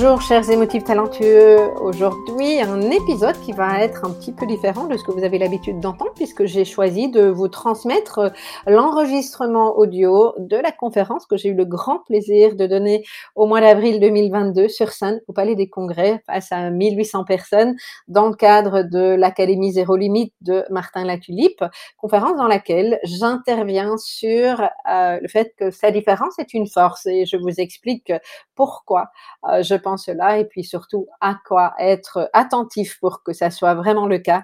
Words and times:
Bonjour 0.00 0.22
chers 0.22 0.48
émotifs 0.48 0.84
talentueux. 0.84 1.58
Aujourd'hui, 1.80 2.60
un 2.60 2.80
épisode 2.82 3.34
qui 3.40 3.50
va 3.50 3.82
être 3.82 4.04
un 4.04 4.12
petit 4.12 4.30
peu 4.30 4.46
différent 4.46 4.84
de 4.84 4.96
ce 4.96 5.02
que 5.02 5.10
vous 5.10 5.24
avez 5.24 5.38
l'habitude 5.38 5.80
d'entendre 5.80 6.12
puisque 6.14 6.44
j'ai 6.44 6.64
choisi 6.64 7.10
de 7.10 7.26
vous 7.26 7.48
transmettre 7.48 8.32
l'enregistrement 8.68 9.76
audio 9.76 10.34
de 10.38 10.56
la 10.56 10.70
conférence 10.70 11.26
que 11.26 11.36
j'ai 11.36 11.48
eu 11.48 11.54
le 11.54 11.64
grand 11.64 11.98
plaisir 11.98 12.54
de 12.54 12.68
donner 12.68 13.04
au 13.34 13.46
mois 13.46 13.60
d'avril 13.60 13.98
2022 13.98 14.68
sur 14.68 14.92
scène 14.92 15.20
au 15.26 15.32
Palais 15.32 15.56
des 15.56 15.68
Congrès 15.68 16.22
face 16.26 16.52
à 16.52 16.70
1800 16.70 17.24
personnes 17.24 17.74
dans 18.06 18.28
le 18.28 18.36
cadre 18.36 18.84
de 18.84 19.16
l'Académie 19.16 19.72
Zéro 19.72 19.96
Limite 19.96 20.32
de 20.42 20.64
Martin 20.70 21.04
Latulipe, 21.04 21.64
conférence 21.96 22.36
dans 22.36 22.46
laquelle 22.46 23.00
j'interviens 23.02 23.96
sur 23.96 24.60
euh, 24.88 25.18
le 25.20 25.26
fait 25.26 25.54
que 25.58 25.72
sa 25.72 25.90
différence 25.90 26.38
est 26.38 26.54
une 26.54 26.68
force 26.68 27.04
et 27.06 27.26
je 27.26 27.36
vous 27.36 27.58
explique 27.58 28.12
pourquoi 28.54 29.08
euh, 29.48 29.62
je 29.64 29.74
pense 29.74 29.87
cela 29.96 30.38
et 30.38 30.44
puis 30.44 30.64
surtout 30.64 31.06
à 31.20 31.36
quoi 31.46 31.74
être 31.78 32.28
attentif 32.32 32.98
pour 33.00 33.22
que 33.22 33.32
ça 33.32 33.50
soit 33.50 33.74
vraiment 33.74 34.06
le 34.06 34.18
cas. 34.18 34.42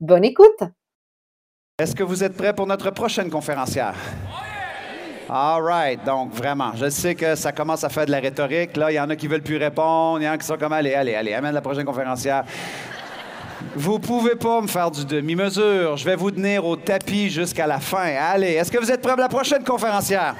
Bonne 0.00 0.24
écoute. 0.24 0.62
Est-ce 1.78 1.96
que 1.96 2.04
vous 2.04 2.22
êtes 2.22 2.36
prêts 2.36 2.54
pour 2.54 2.66
notre 2.66 2.90
prochaine 2.90 3.30
conférencière? 3.30 3.94
All 5.28 5.62
right. 5.62 6.04
Donc, 6.04 6.32
vraiment, 6.32 6.72
je 6.76 6.88
sais 6.88 7.14
que 7.14 7.34
ça 7.34 7.50
commence 7.50 7.82
à 7.82 7.88
faire 7.88 8.06
de 8.06 8.10
la 8.10 8.20
rhétorique. 8.20 8.76
Là, 8.76 8.92
il 8.92 8.94
y 8.94 9.00
en 9.00 9.10
a 9.10 9.16
qui 9.16 9.26
veulent 9.26 9.42
plus 9.42 9.56
répondre. 9.56 10.20
Il 10.20 10.24
y 10.24 10.28
en 10.28 10.32
a 10.32 10.38
qui 10.38 10.46
sont 10.46 10.56
comme, 10.56 10.72
allez, 10.72 10.94
allez, 10.94 11.14
allez, 11.14 11.32
amène 11.32 11.54
la 11.54 11.62
prochaine 11.62 11.84
conférencière. 11.84 12.44
Vous 13.74 13.98
pouvez 13.98 14.36
pas 14.36 14.60
me 14.60 14.68
faire 14.68 14.90
du 14.90 15.04
demi-mesure. 15.04 15.96
Je 15.96 16.04
vais 16.04 16.16
vous 16.16 16.30
tenir 16.30 16.64
au 16.64 16.76
tapis 16.76 17.30
jusqu'à 17.30 17.66
la 17.66 17.80
fin. 17.80 18.14
Allez, 18.20 18.52
est-ce 18.52 18.70
que 18.70 18.78
vous 18.78 18.92
êtes 18.92 19.00
prêts 19.00 19.12
pour 19.12 19.22
la 19.22 19.28
prochaine 19.28 19.64
conférencière? 19.64 20.36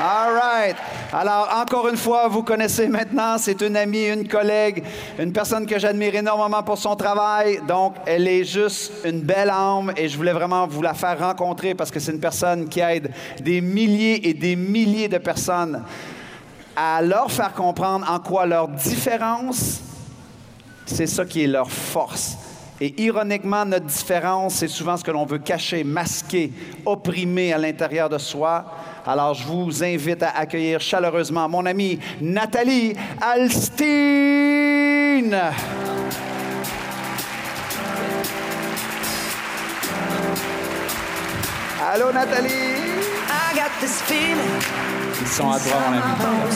All 0.00 0.34
right. 0.34 0.76
Alors, 1.12 1.48
encore 1.54 1.88
une 1.88 1.96
fois, 1.96 2.26
vous 2.28 2.42
connaissez 2.42 2.88
maintenant, 2.88 3.36
c'est 3.36 3.60
une 3.60 3.76
amie, 3.76 4.06
une 4.06 4.26
collègue, 4.26 4.82
une 5.18 5.32
personne 5.32 5.66
que 5.66 5.78
j'admire 5.78 6.14
énormément 6.14 6.62
pour 6.62 6.78
son 6.78 6.96
travail. 6.96 7.60
Donc, 7.68 7.94
elle 8.06 8.26
est 8.26 8.44
juste 8.44 8.92
une 9.04 9.20
belle 9.20 9.50
âme 9.50 9.92
et 9.96 10.08
je 10.08 10.16
voulais 10.16 10.32
vraiment 10.32 10.66
vous 10.66 10.82
la 10.82 10.94
faire 10.94 11.18
rencontrer 11.18 11.74
parce 11.74 11.90
que 11.90 12.00
c'est 12.00 12.12
une 12.12 12.20
personne 12.20 12.68
qui 12.68 12.80
aide 12.80 13.10
des 13.40 13.60
milliers 13.60 14.28
et 14.28 14.34
des 14.34 14.56
milliers 14.56 15.08
de 15.08 15.18
personnes 15.18 15.82
à 16.74 17.02
leur 17.02 17.30
faire 17.30 17.52
comprendre 17.52 18.10
en 18.10 18.18
quoi 18.18 18.46
leur 18.46 18.68
différence, 18.68 19.80
c'est 20.86 21.06
ça 21.06 21.24
qui 21.24 21.44
est 21.44 21.48
leur 21.48 21.70
force. 21.70 22.36
Et 22.80 23.00
ironiquement, 23.02 23.64
notre 23.64 23.86
différence, 23.86 24.54
c'est 24.54 24.68
souvent 24.68 24.96
ce 24.96 25.04
que 25.04 25.10
l'on 25.10 25.24
veut 25.24 25.38
cacher, 25.38 25.84
masquer, 25.84 26.52
opprimer 26.84 27.52
à 27.52 27.58
l'intérieur 27.58 28.08
de 28.08 28.18
soi. 28.18 28.64
Alors, 29.04 29.34
je 29.34 29.44
vous 29.44 29.82
invite 29.82 30.22
à 30.22 30.30
accueillir 30.30 30.80
chaleureusement 30.80 31.48
mon 31.48 31.66
amie 31.66 31.98
Nathalie 32.20 32.94
Alstein. 33.20 33.82
Allô, 41.92 42.12
Nathalie? 42.12 42.48
I 43.28 43.54
got 43.56 43.70
this 43.80 44.00
feeling. 44.02 44.38
Ils 45.20 45.26
sont 45.26 45.50
à 45.50 45.58
droite, 45.58 45.82
mon 45.90 45.94
ami. 45.94 46.52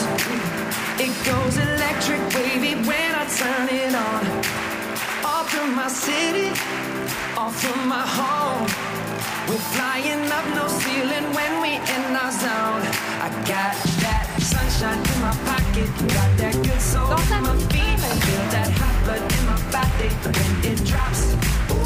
We're 9.47 9.55
flying 9.55 10.29
up 10.29 10.45
no 10.55 10.67
ceiling 10.67 11.33
when 11.33 11.61
we 11.61 11.75
in 11.75 12.15
our 12.19 12.31
zone. 12.31 12.83
I 13.23 13.29
got 13.47 13.75
that 14.03 14.27
sunshine 14.43 14.99
in 14.99 15.19
my 15.23 15.31
pocket, 15.47 15.87
got 16.11 16.31
that 16.37 16.55
good 16.67 16.81
soul 16.81 17.07
in 17.07 17.43
my 17.47 17.55
feet. 17.71 17.95
I 17.95 18.11
feel 18.27 18.43
that 18.51 18.69
hot 18.75 18.95
blood 19.05 19.23
in 19.23 19.43
my 19.47 19.55
body 19.71 20.09
when 20.35 20.51
it 20.69 20.83
drops. 20.83 21.31
Ooh, 21.71 21.79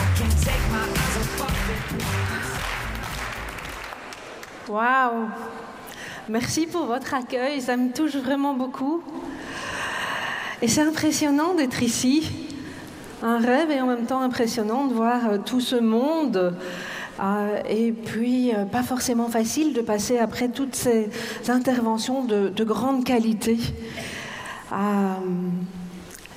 I 0.00 0.04
can't 0.16 0.38
take 0.40 0.64
my 0.72 0.88
eyes 0.88 1.16
off 1.20 1.68
it. 1.68 1.82
Waouh 4.70 5.28
Merci 6.30 6.66
pour 6.66 6.86
votre 6.86 7.12
accueil, 7.12 7.60
ça 7.60 7.76
me 7.76 7.92
touche 7.92 8.16
vraiment 8.16 8.54
beaucoup. 8.54 9.02
Et 10.62 10.68
c'est 10.68 10.82
impressionnant 10.82 11.52
d'être 11.54 11.82
ici. 11.82 12.47
Un 13.22 13.38
rêve 13.38 13.72
et 13.72 13.80
en 13.80 13.86
même 13.86 14.06
temps 14.06 14.20
impressionnant 14.20 14.86
de 14.86 14.94
voir 14.94 15.26
euh, 15.26 15.38
tout 15.38 15.60
ce 15.60 15.74
monde. 15.74 16.54
Euh, 17.20 17.60
et 17.68 17.90
puis, 17.90 18.54
euh, 18.54 18.64
pas 18.64 18.84
forcément 18.84 19.28
facile 19.28 19.72
de 19.72 19.80
passer 19.80 20.18
après 20.18 20.48
toutes 20.48 20.76
ces 20.76 21.10
interventions 21.48 22.24
de, 22.24 22.48
de 22.48 22.64
grande 22.64 23.04
qualité. 23.04 23.58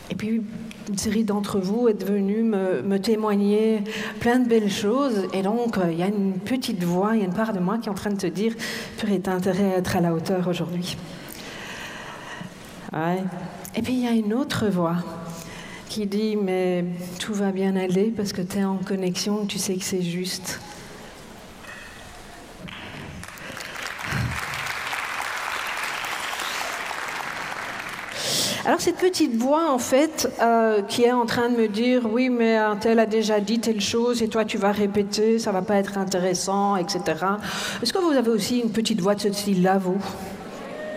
Et 0.09 0.15
puis, 0.15 0.41
une 0.89 0.97
série 0.97 1.23
d'entre 1.23 1.59
vous 1.59 1.87
est 1.87 2.03
venue 2.03 2.41
me, 2.41 2.97
témoigner 2.97 3.83
plein 4.19 4.39
de 4.39 4.47
belles 4.47 4.71
choses. 4.71 5.27
Et 5.33 5.43
donc, 5.43 5.77
il 5.87 5.99
y 5.99 6.03
a 6.03 6.07
une 6.07 6.33
petite 6.33 6.83
voix, 6.83 7.11
il 7.13 7.19
y 7.19 7.21
a 7.21 7.25
une 7.25 7.33
part 7.33 7.53
de 7.53 7.59
moi 7.59 7.77
qui 7.77 7.89
est 7.89 7.91
en 7.91 7.95
train 7.95 8.09
de 8.09 8.17
te 8.17 8.27
dire 8.27 8.53
Tu 8.97 9.05
as 9.05 9.31
intérêt 9.31 9.75
à 9.75 9.77
être 9.77 9.95
à 9.95 10.01
la 10.01 10.13
hauteur 10.13 10.47
aujourd'hui. 10.47 10.97
Et 13.75 13.81
puis, 13.81 13.93
il 13.93 14.03
y 14.03 14.07
a 14.07 14.11
une 14.11 14.33
autre 14.33 14.67
voix 14.67 14.95
qui 15.91 16.05
dit 16.05 16.37
Mais 16.37 16.85
tout 17.19 17.33
va 17.33 17.51
bien 17.51 17.75
aller 17.75 18.13
parce 18.15 18.31
que 18.31 18.41
tu 18.41 18.59
es 18.59 18.63
en 18.63 18.77
connexion, 18.77 19.45
tu 19.45 19.57
sais 19.57 19.75
que 19.75 19.83
c'est 19.83 20.01
juste. 20.01 20.61
Alors 28.63 28.79
cette 28.79 28.97
petite 28.97 29.35
voix, 29.35 29.69
en 29.69 29.79
fait, 29.79 30.31
euh, 30.39 30.81
qui 30.83 31.03
est 31.03 31.11
en 31.11 31.25
train 31.25 31.49
de 31.49 31.57
me 31.57 31.67
dire, 31.67 32.03
oui, 32.09 32.29
mais 32.29 32.55
un 32.55 32.77
tel 32.77 32.99
a 32.99 33.05
déjà 33.05 33.41
dit 33.41 33.59
telle 33.59 33.81
chose 33.81 34.21
et 34.21 34.29
toi 34.29 34.45
tu 34.45 34.57
vas 34.57 34.71
répéter, 34.71 35.39
ça 35.39 35.51
va 35.51 35.61
pas 35.61 35.75
être 35.75 35.97
intéressant, 35.97 36.77
etc. 36.77 37.01
Est-ce 37.83 37.91
que 37.91 37.97
vous 37.97 38.15
avez 38.15 38.29
aussi 38.29 38.59
une 38.59 38.71
petite 38.71 39.01
voix 39.01 39.15
de 39.15 39.19
ce 39.19 39.33
style-là, 39.33 39.77
vous? 39.79 39.97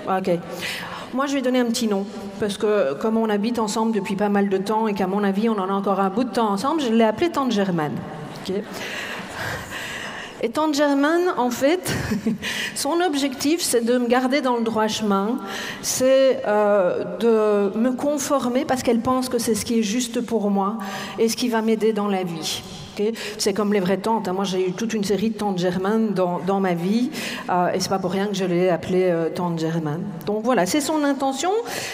Ok. 0.07 0.39
Moi, 1.15 1.27
je 1.27 1.35
vais 1.35 1.43
donner 1.43 1.61
un 1.61 1.67
petit 1.67 1.87
nom, 1.87 2.05
parce 2.45 2.59
que 2.59 2.93
comme 3.01 3.17
on 3.17 3.31
habite 3.31 3.59
ensemble 3.59 3.93
depuis 3.93 4.17
pas 4.17 4.29
mal 4.29 4.51
de 4.51 4.59
temps 4.59 4.87
et 4.87 4.93
qu'à 4.93 5.07
mon 5.07 5.25
avis, 5.25 5.49
on 5.49 5.59
en 5.59 5.71
a 5.71 5.73
encore 5.73 5.99
un 5.99 6.11
bout 6.11 6.25
de 6.25 6.29
temps 6.29 6.51
ensemble, 6.51 6.83
je 6.83 6.93
l'ai 6.93 7.05
appelée 7.05 7.31
Tante 7.31 7.53
Germaine. 7.53 7.95
Et 10.43 10.51
Tante 10.51 10.75
Germaine, 10.75 11.33
en 11.39 11.49
fait, 11.49 11.91
son 12.75 13.01
objectif, 13.01 13.63
c'est 13.63 13.83
de 13.83 13.97
me 13.97 14.07
garder 14.09 14.43
dans 14.43 14.59
le 14.59 14.63
droit 14.63 14.89
chemin, 14.89 15.39
c'est 15.81 16.43
euh, 16.47 17.05
de 17.19 17.79
me 17.79 17.93
conformer 17.93 18.67
parce 18.67 18.83
qu'elle 18.83 19.01
pense 19.01 19.31
que 19.31 19.39
c'est 19.39 19.55
ce 19.55 19.65
qui 19.65 19.79
est 19.79 19.83
juste 19.83 20.21
pour 20.21 20.51
moi 20.51 20.77
et 21.19 21.31
ce 21.31 21.37
qui 21.37 21.49
va 21.49 21.63
m'aider 21.63 21.95
dans 21.95 22.09
la 22.09 22.25
vie. 22.25 22.63
C'est 23.39 23.53
comme 23.53 23.73
les 23.73 23.81
vraies 23.81 23.99
tantes. 23.99 24.29
hein. 24.29 24.33
Moi, 24.33 24.45
j'ai 24.45 24.69
eu 24.69 24.73
toute 24.73 24.95
une 24.95 25.05
série 25.05 25.31
de 25.31 25.37
tantes 25.37 25.59
Germaines 25.59 26.15
dans, 26.15 26.39
dans 26.39 26.61
ma 26.61 26.75
vie, 26.75 27.11
euh, 27.51 27.73
et 27.73 27.81
c'est 27.81 27.89
pas 27.89 27.99
pour 27.99 28.11
rien 28.13 28.27
que 28.27 28.35
je 28.35 28.45
l'ai 28.45 28.69
appelée 28.69 29.09
euh, 29.11 29.29
tante 29.31 29.59
Germaine. 29.59 30.03
Donc 30.27 30.45
voilà, 30.45 30.67
c'est 30.67 30.81
son 30.81 31.03
intention. 31.05 31.51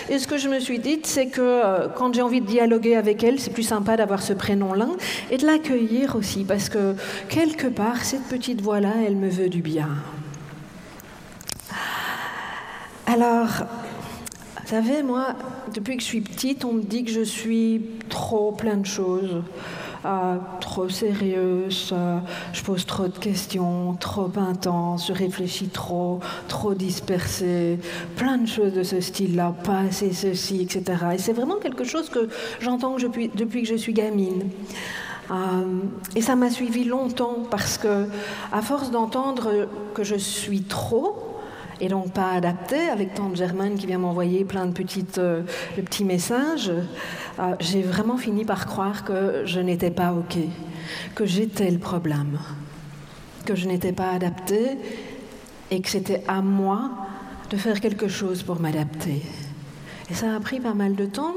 Et 0.08 0.18
ce 0.18 0.26
que 0.26 0.36
je 0.38 0.48
me 0.48 0.60
suis 0.60 0.78
dit, 0.78 1.00
c'est 1.04 1.26
que 1.26 1.40
euh, 1.40 1.88
quand 1.94 2.14
j'ai 2.14 2.22
envie 2.22 2.40
de 2.40 2.46
dialoguer 2.46 2.96
avec 2.96 3.22
elle, 3.24 3.38
c'est 3.38 3.52
plus 3.52 3.62
sympa 3.62 3.96
d'avoir 3.96 4.22
ce 4.22 4.32
prénom-là 4.32 4.88
et 5.30 5.36
de 5.36 5.46
l'accueillir 5.46 6.16
aussi, 6.16 6.44
parce 6.44 6.68
que 6.68 6.94
quelque 7.28 7.66
part, 7.66 8.04
cette 8.04 8.24
petite 8.24 8.60
voix-là, 8.60 8.92
elle 9.06 9.16
me 9.16 9.28
veut 9.28 9.48
du 9.48 9.62
bien. 9.62 9.88
Alors, 13.06 13.64
Vous 14.62 14.76
savez, 14.76 15.02
moi, 15.02 15.34
depuis 15.74 15.96
que 15.96 16.02
je 16.02 16.06
suis 16.06 16.20
petite, 16.20 16.64
on 16.64 16.74
me 16.74 16.82
dit 16.82 17.02
que 17.02 17.10
je 17.10 17.22
suis 17.22 17.82
trop 18.08 18.52
plein 18.52 18.76
de 18.76 18.86
choses. 18.86 19.42
Euh, 20.06 20.36
trop 20.60 20.88
sérieuse, 20.88 21.94
je 22.54 22.62
pose 22.62 22.86
trop 22.86 23.08
de 23.08 23.18
questions, 23.18 23.94
trop 24.00 24.30
intense, 24.36 25.08
je 25.08 25.12
réfléchis 25.12 25.68
trop, 25.68 26.20
trop 26.48 26.72
dispersée, 26.72 27.78
plein 28.16 28.38
de 28.38 28.46
choses 28.46 28.72
de 28.72 28.82
ce 28.82 29.00
style-là, 29.00 29.54
pas 29.62 29.80
assez 29.80 30.12
ceci, 30.14 30.62
etc. 30.62 30.82
Et 31.14 31.18
c'est 31.18 31.34
vraiment 31.34 31.56
quelque 31.56 31.84
chose 31.84 32.08
que 32.08 32.30
j'entends 32.60 32.96
depuis, 32.96 33.30
depuis 33.34 33.62
que 33.62 33.68
je 33.68 33.74
suis 33.74 33.92
gamine. 33.92 34.48
Euh, 35.30 35.34
et 36.16 36.22
ça 36.22 36.34
m'a 36.34 36.50
suivi 36.50 36.84
longtemps 36.84 37.44
parce 37.50 37.76
que, 37.76 38.06
à 38.52 38.62
force 38.62 38.90
d'entendre 38.90 39.68
que 39.94 40.02
je 40.02 40.16
suis 40.16 40.62
trop, 40.62 41.29
et 41.80 41.88
donc 41.88 42.12
pas 42.12 42.32
adaptée, 42.32 42.88
avec 42.88 43.14
tante 43.14 43.36
Germaine 43.36 43.76
qui 43.76 43.86
vient 43.86 43.98
m'envoyer 43.98 44.44
plein 44.44 44.66
de, 44.66 44.72
petites, 44.72 45.18
de 45.18 45.44
petits 45.76 46.04
messages, 46.04 46.70
euh, 47.38 47.54
j'ai 47.60 47.82
vraiment 47.82 48.16
fini 48.16 48.44
par 48.44 48.66
croire 48.66 49.04
que 49.04 49.42
je 49.46 49.60
n'étais 49.60 49.90
pas 49.90 50.12
OK, 50.12 50.36
que 51.14 51.24
j'étais 51.24 51.70
le 51.70 51.78
problème, 51.78 52.38
que 53.46 53.54
je 53.54 53.66
n'étais 53.66 53.92
pas 53.92 54.10
adaptée 54.10 54.78
et 55.70 55.80
que 55.80 55.88
c'était 55.88 56.22
à 56.28 56.42
moi 56.42 56.90
de 57.50 57.56
faire 57.56 57.80
quelque 57.80 58.08
chose 58.08 58.42
pour 58.42 58.60
m'adapter. 58.60 59.22
Et 60.10 60.14
ça 60.14 60.34
a 60.34 60.40
pris 60.40 60.60
pas 60.60 60.74
mal 60.74 60.94
de 60.94 61.06
temps. 61.06 61.34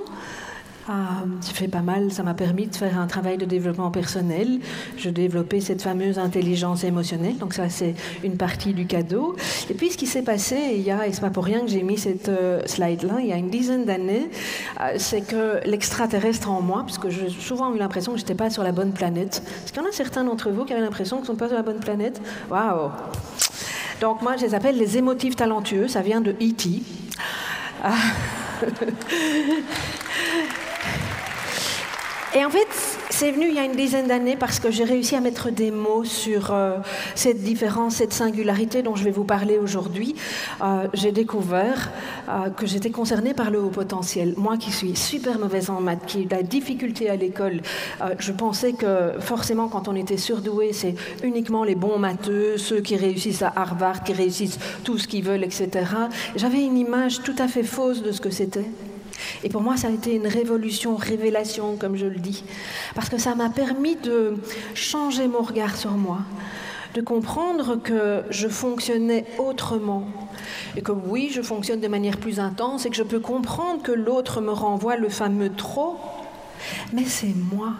Ah, 0.90 1.24
ça 1.40 1.54
fait 1.54 1.70
pas 1.70 1.82
mal, 1.82 2.12
ça 2.12 2.24
m'a 2.24 2.34
permis 2.34 2.68
de 2.68 2.76
faire 2.76 3.00
un 3.00 3.08
travail 3.08 3.38
de 3.38 3.46
développement 3.46 3.90
personnel. 3.90 4.60
Je 4.98 5.10
développais 5.10 5.62
cette 5.62 5.82
fameuse 5.82 6.20
intelligence 6.20 6.84
émotionnelle, 6.84 7.38
donc 7.38 7.54
ça 7.54 7.70
c'est 7.70 7.96
une 8.22 8.36
partie 8.36 8.74
du 8.74 8.86
cadeau. 8.86 9.38
Et 9.70 9.76
puis 9.76 9.92
ce 9.92 9.98
qui 9.98 10.08
s'est 10.08 10.24
passé, 10.24 10.74
il 10.76 10.82
y 10.82 10.92
a, 10.92 11.08
et 11.08 11.14
c'est 11.14 11.22
pas 11.22 11.30
pour 11.30 11.46
rien 11.46 11.62
que 11.62 11.68
j'ai 11.68 11.84
mis 11.84 11.98
cette 11.98 12.28
euh, 12.28 12.62
slide-là, 12.66 13.22
il 13.22 13.28
y 13.28 13.32
a 13.32 13.38
une 13.38 13.50
dizaine 13.50 13.86
d'années, 13.86 14.30
euh, 14.82 14.96
c'est 14.98 15.22
que 15.22 15.66
l'extraterrestre 15.66 16.50
en 16.50 16.62
moi, 16.62 16.84
parce 16.86 16.98
que 16.98 17.10
j'ai 17.10 17.30
souvent 17.30 17.74
eu 17.74 17.78
l'impression 17.78 18.12
que 18.12 18.18
j'étais 18.18 18.36
pas 18.36 18.50
sur 18.50 18.64
la 18.64 18.74
bonne 18.74 18.92
planète. 18.92 19.42
Est-ce 19.64 19.72
qu'il 19.72 19.82
y 19.82 19.86
en 19.86 19.90
a 19.90 19.94
certains 19.94 20.26
d'entre 20.26 20.52
vous 20.52 20.66
qui 20.66 20.74
avaient 20.74 20.82
l'impression 20.82 21.18
qu'ils 21.18 21.28
sont 21.28 21.36
pas 21.36 21.48
sur 21.48 21.56
la 21.56 21.64
bonne 21.64 21.80
planète 21.80 22.22
Waouh 22.52 22.92
Donc 24.02 24.22
moi 24.22 24.36
je 24.36 24.44
les 24.44 24.54
appelle 24.54 24.78
les 24.78 24.98
émotifs 24.98 25.38
talentueux, 25.38 25.88
ça 25.88 26.02
vient 26.02 26.20
de 26.20 26.32
E.T. 26.32 26.84
Ah. 27.82 27.94
Et 32.36 32.44
en 32.44 32.50
fait, 32.50 32.68
c'est 33.12 33.30
venu 33.30 33.48
il 33.48 33.54
y 33.54 33.60
a 33.60 33.64
une 33.64 33.76
dizaine 33.76 34.08
d'années 34.08 34.36
parce 34.36 34.60
que 34.60 34.72
j'ai 34.72 34.84
réussi 34.84 35.16
à 35.16 35.20
mettre 35.20 35.52
des 35.52 35.70
mots 35.70 36.04
sur 36.04 36.52
euh, 36.52 36.78
cette 37.14 37.44
différence, 37.44 37.98
cette 37.98 38.12
singularité 38.12 38.82
dont 38.82 38.96
je 38.96 39.04
vais 39.04 39.12
vous 39.12 39.24
parler 39.24 39.60
aujourd'hui. 39.60 40.16
Euh, 40.64 40.88
j'ai 40.96 41.12
découvert 41.12 41.92
euh, 42.30 42.50
que 42.50 42.66
j'étais 42.66 42.90
concernée 42.90 43.36
par 43.36 43.52
le 43.52 43.62
haut 43.62 43.70
potentiel. 43.70 44.34
Moi 44.36 44.58
qui 44.58 44.72
suis 44.72 44.96
super 44.96 45.38
mauvaise 45.38 45.70
en 45.70 45.80
maths, 45.80 46.08
qui 46.08 46.22
ai 46.22 46.26
de 46.26 46.36
la 46.36 46.42
difficulté 46.42 47.08
à 47.08 47.16
l'école, 47.16 47.62
je 48.18 48.32
pensais 48.32 48.74
que 48.74 49.12
forcément 49.20 49.68
quand 49.68 49.88
on 49.88 49.96
était 49.96 50.18
surdoué, 50.18 50.74
c'est 50.74 50.96
uniquement 51.24 51.64
les 51.64 51.76
bons 51.76 52.00
matheux, 52.00 52.58
ceux 52.58 52.82
qui 52.82 52.96
réussissent 52.96 53.44
à 53.44 53.54
Harvard, 53.56 54.04
qui 54.04 54.14
réussissent 54.14 54.58
tout 54.84 54.98
ce 54.98 55.08
qu'ils 55.08 55.24
veulent, 55.24 55.44
etc. 55.44 55.70
J'avais 56.36 56.64
une 56.64 56.78
image 56.78 57.22
tout 57.22 57.36
à 57.38 57.48
fait 57.48 57.64
fausse 57.64 58.02
de 58.02 58.12
ce 58.12 58.22
que 58.22 58.32
c'était. 58.32 58.66
Et 59.44 59.50
pour 59.50 59.62
moi, 59.62 59.77
ça 59.77 59.88
a 59.88 59.92
été 59.92 60.15
une 60.15 60.27
révolution, 60.27 60.95
révélation, 60.95 61.75
comme 61.77 61.95
je 61.95 62.06
le 62.06 62.19
dis, 62.19 62.44
parce 62.95 63.10
que 63.10 63.18
ça 63.18 63.36
m'a 63.36 63.50
permis 63.50 63.95
de 63.95 64.36
changer 64.74 65.27
mon 65.27 65.42
regard 65.42 65.75
sur 65.75 65.92
moi, 65.92 66.19
de 66.94 67.01
comprendre 67.01 67.75
que 67.75 68.24
je 68.30 68.48
fonctionnais 68.48 69.25
autrement, 69.38 70.07
et 70.75 70.81
que 70.81 70.92
oui, 70.92 71.31
je 71.33 71.42
fonctionne 71.42 71.80
de 71.80 71.88
manière 71.88 72.18
plus 72.18 72.39
intense, 72.39 72.86
et 72.86 72.89
que 72.89 72.95
je 72.95 73.04
peux 73.04 73.19
comprendre 73.19 73.81
que 73.81 73.92
l'autre 73.92 74.42
me 74.42 74.51
renvoie 74.51 74.98
le 74.98 75.10
fameux 75.10 75.50
trop, 75.50 75.98
mais 76.94 77.06
c'est 77.06 77.36
moi. 77.51 77.74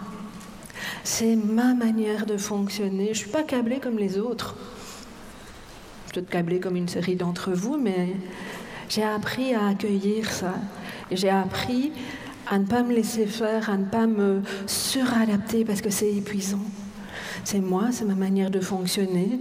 C'est 1.02 1.36
ma 1.36 1.74
manière 1.74 2.24
de 2.24 2.36
fonctionner. 2.36 3.06
Je 3.06 3.10
ne 3.10 3.14
suis 3.14 3.30
pas 3.30 3.42
câblée 3.42 3.78
comme 3.78 3.98
les 3.98 4.18
autres. 4.18 4.56
Peut-être 6.12 6.30
câblée 6.30 6.60
comme 6.60 6.76
une 6.76 6.88
série 6.88 7.16
d'entre 7.16 7.52
vous, 7.52 7.76
mais 7.76 8.14
j'ai 8.88 9.02
appris 9.02 9.54
à 9.54 9.68
accueillir 9.68 10.30
ça. 10.30 10.54
Et 11.10 11.16
j'ai 11.16 11.30
appris 11.30 11.92
à 12.46 12.58
ne 12.58 12.66
pas 12.66 12.82
me 12.82 12.92
laisser 12.92 13.26
faire, 13.26 13.70
à 13.70 13.76
ne 13.76 13.84
pas 13.84 14.06
me 14.06 14.42
suradapter 14.66 15.64
parce 15.64 15.80
que 15.80 15.90
c'est 15.90 16.12
épuisant. 16.12 16.60
C'est 17.44 17.60
moi, 17.60 17.88
c'est 17.90 18.04
ma 18.04 18.14
manière 18.14 18.50
de 18.50 18.60
fonctionner. 18.60 19.40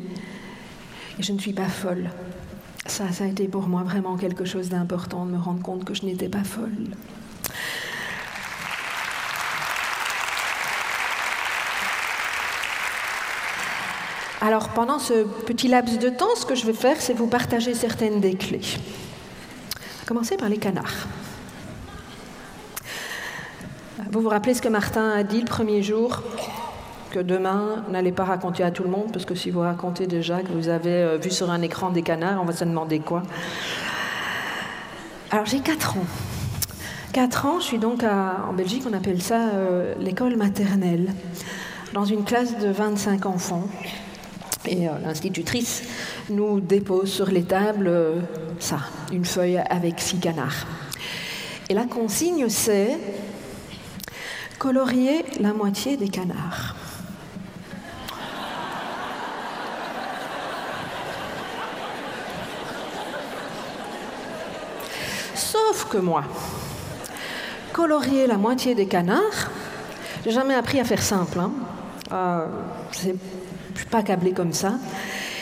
Et 1.19 1.23
je 1.23 1.31
ne 1.31 1.39
suis 1.39 1.53
pas 1.53 1.67
folle. 1.67 2.09
Ça, 2.85 3.11
ça 3.11 3.23
a 3.23 3.27
été 3.27 3.47
pour 3.47 3.67
moi 3.67 3.83
vraiment 3.83 4.17
quelque 4.17 4.45
chose 4.45 4.69
d'important 4.69 5.25
de 5.25 5.31
me 5.31 5.37
rendre 5.37 5.61
compte 5.61 5.85
que 5.85 5.93
je 5.93 6.05
n'étais 6.05 6.29
pas 6.29 6.43
folle. 6.43 6.89
Alors 14.41 14.69
pendant 14.69 14.99
ce 14.99 15.23
petit 15.45 15.69
laps 15.69 15.99
de 15.99 16.09
temps, 16.09 16.35
ce 16.35 16.45
que 16.45 16.55
je 16.55 16.65
vais 16.65 16.73
faire, 16.73 16.99
c'est 16.99 17.13
vous 17.13 17.27
partager 17.27 17.73
certaines 17.73 18.19
des 18.19 18.35
clés. 18.35 18.59
Commencer 20.05 20.35
par 20.35 20.49
les 20.49 20.57
canards. 20.57 21.07
Vous 24.11 24.21
vous 24.21 24.29
rappelez 24.29 24.55
ce 24.55 24.61
que 24.61 24.69
Martin 24.69 25.11
a 25.11 25.21
dit 25.21 25.39
le 25.39 25.45
premier 25.45 25.83
jour? 25.83 26.23
Que 27.11 27.19
demain, 27.19 27.83
n'allez 27.91 28.11
pas 28.11 28.23
raconter 28.23 28.63
à 28.63 28.71
tout 28.71 28.81
le 28.81 28.89
monde, 28.89 29.11
parce 29.13 29.23
que 29.23 29.35
si 29.35 29.51
vous 29.51 29.59
racontez 29.59 30.07
déjà 30.07 30.41
que 30.41 30.51
vous 30.51 30.67
avez 30.67 31.03
euh, 31.03 31.17
vu 31.17 31.29
sur 31.29 31.51
un 31.51 31.61
écran 31.61 31.91
des 31.91 32.01
canards, 32.01 32.41
on 32.41 32.45
va 32.45 32.53
se 32.53 32.63
demander 32.63 32.99
quoi? 32.99 33.21
Alors 35.29 35.45
j'ai 35.45 35.59
4 35.59 35.97
ans. 35.97 36.05
4 37.11 37.45
ans, 37.45 37.59
je 37.59 37.65
suis 37.65 37.77
donc 37.77 38.03
en 38.03 38.53
Belgique, 38.53 38.83
on 38.89 38.93
appelle 38.93 39.21
ça 39.21 39.49
euh, 39.49 39.93
l'école 39.99 40.37
maternelle, 40.37 41.13
dans 41.93 42.05
une 42.05 42.23
classe 42.23 42.57
de 42.57 42.69
25 42.69 43.27
enfants. 43.27 43.67
Et 44.65 44.89
euh, 44.89 44.93
l'institutrice 45.05 45.83
nous 46.31 46.61
dépose 46.61 47.11
sur 47.11 47.29
les 47.29 47.43
tables 47.43 47.91
ça, 48.57 48.79
une 49.11 49.25
feuille 49.25 49.61
avec 49.69 49.99
six 49.99 50.17
canards. 50.17 50.65
Et 51.69 51.75
la 51.75 51.85
consigne, 51.85 52.49
c'est 52.49 52.97
colorier 54.63 55.25
la 55.41 55.51
moitié 55.51 55.97
des 55.97 56.07
canards. 56.07 56.73
Sauf 65.35 65.89
que 65.89 65.97
moi, 65.97 66.23
colorier 67.73 68.25
la 68.25 68.37
moitié 68.37 68.73
des 68.73 68.87
canards, 68.87 69.51
j'ai 70.23 70.31
jamais 70.31 70.55
appris 70.55 70.79
à 70.79 70.85
faire 70.85 71.03
simple. 71.03 71.39
Je 72.09 73.09
ne 73.09 73.15
suis 73.75 73.85
pas 73.91 74.01
câblée 74.01 74.31
comme 74.31 74.53
ça. 74.53 74.75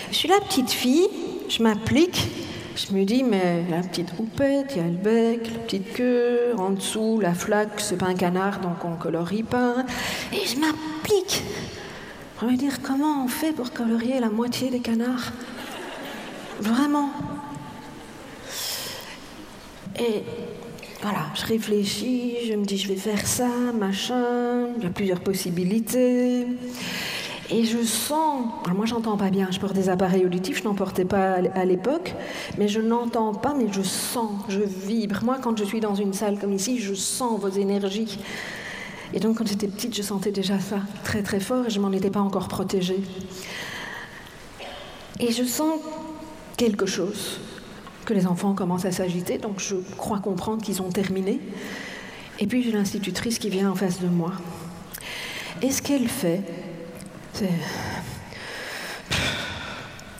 Je 0.10 0.16
suis 0.16 0.30
la 0.30 0.40
petite 0.40 0.72
fille, 0.72 1.08
je 1.48 1.62
m'applique 1.62 2.28
je 2.75 2.94
me 2.94 3.04
dis, 3.04 3.24
mais 3.24 3.63
la 3.70 3.82
petite 3.82 4.10
houppette, 4.18 4.74
il 4.75 4.78
y 4.78 4.86
a 4.86 4.88
le 4.88 4.92
bec, 4.92 5.51
la 5.51 5.60
petite 5.60 5.94
queue, 5.94 6.54
en 6.58 6.72
dessous, 6.72 7.20
la 7.20 7.34
flaque, 7.34 7.80
c'est 7.80 7.98
pas 7.98 8.08
un 8.08 8.16
canard, 8.16 8.60
donc 8.60 8.84
on 8.86 8.96
colorie 8.96 9.44
pas. 9.44 9.86
Et 10.34 10.46
je 10.46 10.58
m'applique. 10.58 11.44
Je 12.42 12.46
me 12.46 12.56
dire, 12.56 12.82
comment 12.82 13.24
on 13.24 13.28
fait 13.28 13.54
pour 13.54 13.72
colorier 13.72 14.20
la 14.20 14.30
moitié 14.30 14.70
des 14.70 14.80
canards? 14.80 15.32
Vraiment. 16.60 17.10
Et 20.00 20.24
voilà, 21.01 21.28
je 21.36 21.46
réfléchis, 21.46 22.36
je 22.48 22.54
me 22.54 22.66
dis, 22.66 22.78
je 22.78 22.88
vais 22.88 22.96
faire 22.96 23.28
ça, 23.28 23.50
machin, 23.78 24.68
il 24.78 24.84
y 24.84 24.88
a 24.88 24.90
plusieurs 24.90 25.20
possibilités. 25.20 26.48
Et 27.53 27.65
je 27.65 27.84
sens, 27.84 28.46
alors 28.63 28.77
moi 28.77 28.86
j'entends 28.86 29.17
pas 29.17 29.29
bien, 29.29 29.50
je 29.51 29.60
porte 29.60 29.74
des 29.74 29.89
appareils 29.89 30.25
auditifs, 30.25 30.60
je 30.60 30.63
n'en 30.63 30.74
portais 30.74 31.03
pas 31.03 31.34
à 31.53 31.65
l'époque, 31.65 32.15
mais 32.58 32.70
je 32.70 32.79
n'entends 32.79 33.34
pas, 33.34 33.53
mais 33.53 33.65
je 33.70 33.81
sens, 33.81 34.31
je 34.48 34.62
vibre. 34.62 35.20
Moi 35.25 35.38
quand 35.41 35.58
je 35.58 35.65
suis 35.65 35.81
dans 35.81 35.93
une 35.93 36.13
salle 36.13 36.39
comme 36.39 36.53
ici, 36.53 36.79
je 36.79 36.93
sens 36.93 37.41
vos 37.41 37.50
énergies. 37.50 38.20
Et 39.13 39.20
donc 39.20 39.38
quand 39.38 39.48
j'étais 39.48 39.67
petite, 39.67 39.93
je 39.93 40.01
sentais 40.01 40.31
déjà 40.31 40.62
ça 40.62 40.77
très 41.03 41.24
très 41.24 41.41
fort 41.41 41.65
et 41.65 41.70
je 41.70 41.81
m'en 41.81 41.91
étais 41.91 42.10
pas 42.10 42.22
encore 42.22 42.48
protégée. 42.48 43.01
Et 45.20 45.34
je 45.34 45.43
sens 45.43 45.77
quelque 46.55 46.86
chose, 46.86 47.41
que 48.05 48.13
les 48.13 48.27
enfants 48.27 48.53
commencent 48.53 48.86
à 48.86 48.93
s'agiter, 48.93 49.38
donc 49.38 49.60
je 49.60 49.75
crois 49.98 50.20
comprendre 50.20 50.63
qu'ils 50.63 50.81
ont 50.81 50.89
terminé. 50.89 51.41
Et 52.39 52.48
puis 52.48 52.63
j'ai 52.63 52.72
l'institutrice 52.72 53.39
qui 53.39 53.50
vient 53.50 53.70
en 53.70 53.75
face 53.75 54.00
de 54.00 54.08
moi. 54.08 54.31
Et 55.62 55.70
ce 55.70 55.81
qu'elle 55.81 56.08
fait, 56.08 56.41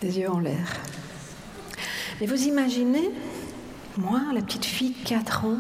des 0.02 0.20
yeux 0.20 0.30
en 0.30 0.40
l'air. 0.40 0.80
Mais 2.20 2.28
vous 2.28 2.44
imaginez, 2.44 3.10
moi, 3.98 4.22
la 4.34 4.42
petite 4.42 4.66
fille 4.66 4.96
de 5.04 5.08
4 5.08 5.46
ans, 5.46 5.58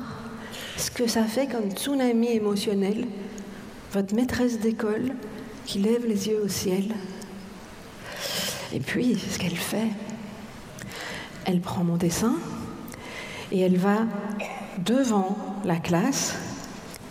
ce 0.77 0.91
que 0.91 1.07
ça 1.07 1.23
fait 1.23 1.47
comme 1.47 1.71
tsunami 1.71 2.31
émotionnel, 2.33 3.07
votre 3.93 4.15
maîtresse 4.15 4.59
d'école 4.59 5.13
qui 5.65 5.79
lève 5.79 6.05
les 6.05 6.27
yeux 6.29 6.41
au 6.43 6.47
ciel. 6.47 6.95
Et 8.73 8.79
puis, 8.79 9.17
ce 9.17 9.37
qu'elle 9.37 9.55
fait, 9.55 9.89
elle 11.45 11.59
prend 11.59 11.83
mon 11.83 11.97
dessin 11.97 12.35
Et 13.51 13.59
elle 13.59 13.77
va 13.77 14.05
devant 14.85 15.37
la 15.65 15.77
classe 15.77 16.35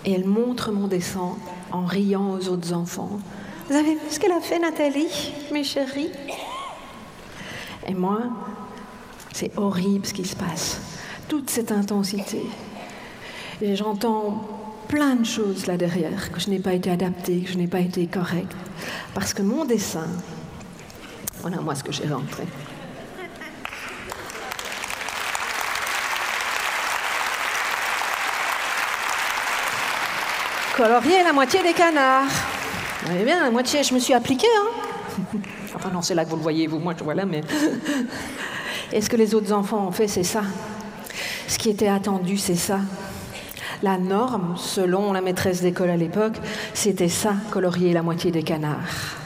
et 0.04 0.12
elle 0.12 0.24
montre 0.24 0.72
mon 0.72 0.88
dessin 0.88 1.36
en 1.72 1.84
riant 1.84 2.30
aux 2.30 2.48
autres 2.48 2.72
enfants. 2.72 3.18
Vous 3.70 3.76
avez 3.76 3.94
vu 3.94 4.00
ce 4.10 4.18
qu'elle 4.18 4.32
a 4.32 4.40
fait, 4.40 4.58
Nathalie, 4.58 5.32
mes 5.52 5.62
chéris? 5.62 6.10
Et 7.86 7.94
moi, 7.94 8.18
c'est 9.32 9.56
horrible 9.56 10.04
ce 10.04 10.12
qui 10.12 10.24
se 10.24 10.34
passe. 10.34 10.80
Toute 11.28 11.48
cette 11.50 11.70
intensité. 11.70 12.42
Et 13.62 13.76
j'entends 13.76 14.44
plein 14.88 15.14
de 15.14 15.24
choses 15.24 15.68
là 15.68 15.76
derrière, 15.76 16.32
que 16.32 16.40
je 16.40 16.50
n'ai 16.50 16.58
pas 16.58 16.72
été 16.72 16.90
adaptée, 16.90 17.42
que 17.42 17.52
je 17.52 17.58
n'ai 17.58 17.68
pas 17.68 17.78
été 17.78 18.08
correcte. 18.08 18.56
Parce 19.14 19.32
que 19.32 19.42
mon 19.42 19.64
dessin, 19.64 20.08
voilà 21.40 21.60
moi 21.60 21.76
ce 21.76 21.84
que 21.84 21.92
j'ai 21.92 22.08
rentré. 22.08 22.42
Colorier 30.76 31.22
la 31.22 31.32
moitié 31.32 31.62
des 31.62 31.72
canards. 31.72 32.26
Vous 33.00 33.06
voyez 33.08 33.24
bien, 33.24 33.42
la 33.42 33.50
moitié, 33.50 33.82
je 33.82 33.94
me 33.94 33.98
suis 33.98 34.12
appliquée. 34.12 34.46
Hein 34.58 35.38
enfin 35.74 35.90
non, 35.90 36.02
c'est 36.02 36.14
là 36.14 36.24
que 36.24 36.30
vous 36.30 36.36
le 36.36 36.42
voyez, 36.42 36.66
vous, 36.66 36.78
moi 36.78 36.94
je 36.98 37.02
vois 37.02 37.14
là, 37.14 37.24
mais... 37.24 37.40
Et 38.92 39.00
ce 39.00 39.08
que 39.08 39.16
les 39.16 39.34
autres 39.34 39.52
enfants 39.52 39.86
ont 39.86 39.92
fait, 39.92 40.08
c'est 40.08 40.24
ça? 40.24 40.42
Ce 41.46 41.58
qui 41.58 41.70
était 41.70 41.88
attendu, 41.88 42.36
c'est 42.36 42.56
ça. 42.56 42.80
La 43.82 43.96
norme, 43.96 44.56
selon 44.58 45.12
la 45.12 45.20
maîtresse 45.20 45.62
d'école 45.62 45.90
à 45.90 45.96
l'époque, 45.96 46.36
c'était 46.74 47.08
ça, 47.08 47.34
colorier 47.50 47.92
la 47.92 48.02
moitié 48.02 48.30
des 48.30 48.42
canards. 48.42 49.16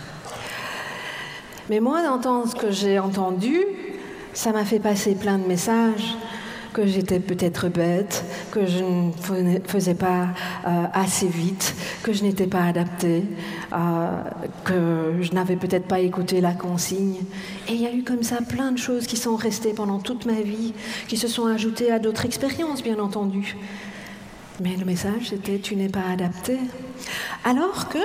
Mais 1.69 1.81
moi, 1.81 2.03
d'entendre 2.03 2.49
ce 2.49 2.55
que 2.55 2.71
j'ai 2.71 2.99
entendu, 2.99 3.65
ça 4.35 4.53
m'a 4.53 4.65
fait 4.65 4.79
passer 4.79 5.15
plein 5.15 5.39
de 5.39 5.47
messages 5.47 6.17
que 6.75 6.87
j'étais 6.87 7.21
peut-être 7.21 7.69
bête, 7.69 8.25
que 8.51 8.67
je 8.67 8.83
ne 8.85 9.61
faisais 9.65 9.95
pas 9.95 10.29
euh, 10.67 10.85
assez 10.93 11.29
vite, 11.29 11.75
que 12.03 12.13
je 12.13 12.25
n'étais 12.25 12.49
pas 12.49 12.65
adaptée, 12.65 13.25
euh, 13.73 14.23
que 14.65 15.23
je 15.23 15.33
n'avais 15.33 15.57
peut-être 15.57 15.87
pas 15.87 16.01
écouté 16.01 16.41
la 16.41 16.53
consigne. 16.53 17.21
Et 17.69 17.75
il 17.75 17.81
y 17.81 17.87
a 17.87 17.93
eu 17.95 18.03
comme 18.03 18.25
ça 18.25 18.39
plein 18.47 18.73
de 18.73 18.79
choses 18.79 19.07
qui 19.07 19.17
sont 19.17 19.37
restées 19.37 19.73
pendant 19.73 20.01
toute 20.01 20.27
ma 20.27 20.41
vie, 20.43 20.75
qui 21.07 21.17
se 21.17 21.29
sont 21.29 21.47
ajoutées 21.47 21.93
à 21.93 22.01
d'autres 22.01 22.27
expériences, 22.27 22.83
bien 22.83 22.99
entendu. 22.99 23.57
Mais 24.61 24.77
le 24.77 24.85
message, 24.85 25.31
c'était 25.31 25.59
tu 25.59 25.77
n'es 25.77 25.89
pas 25.89 26.05
adapté. 26.13 26.59
Alors 27.45 27.89
que 27.89 27.99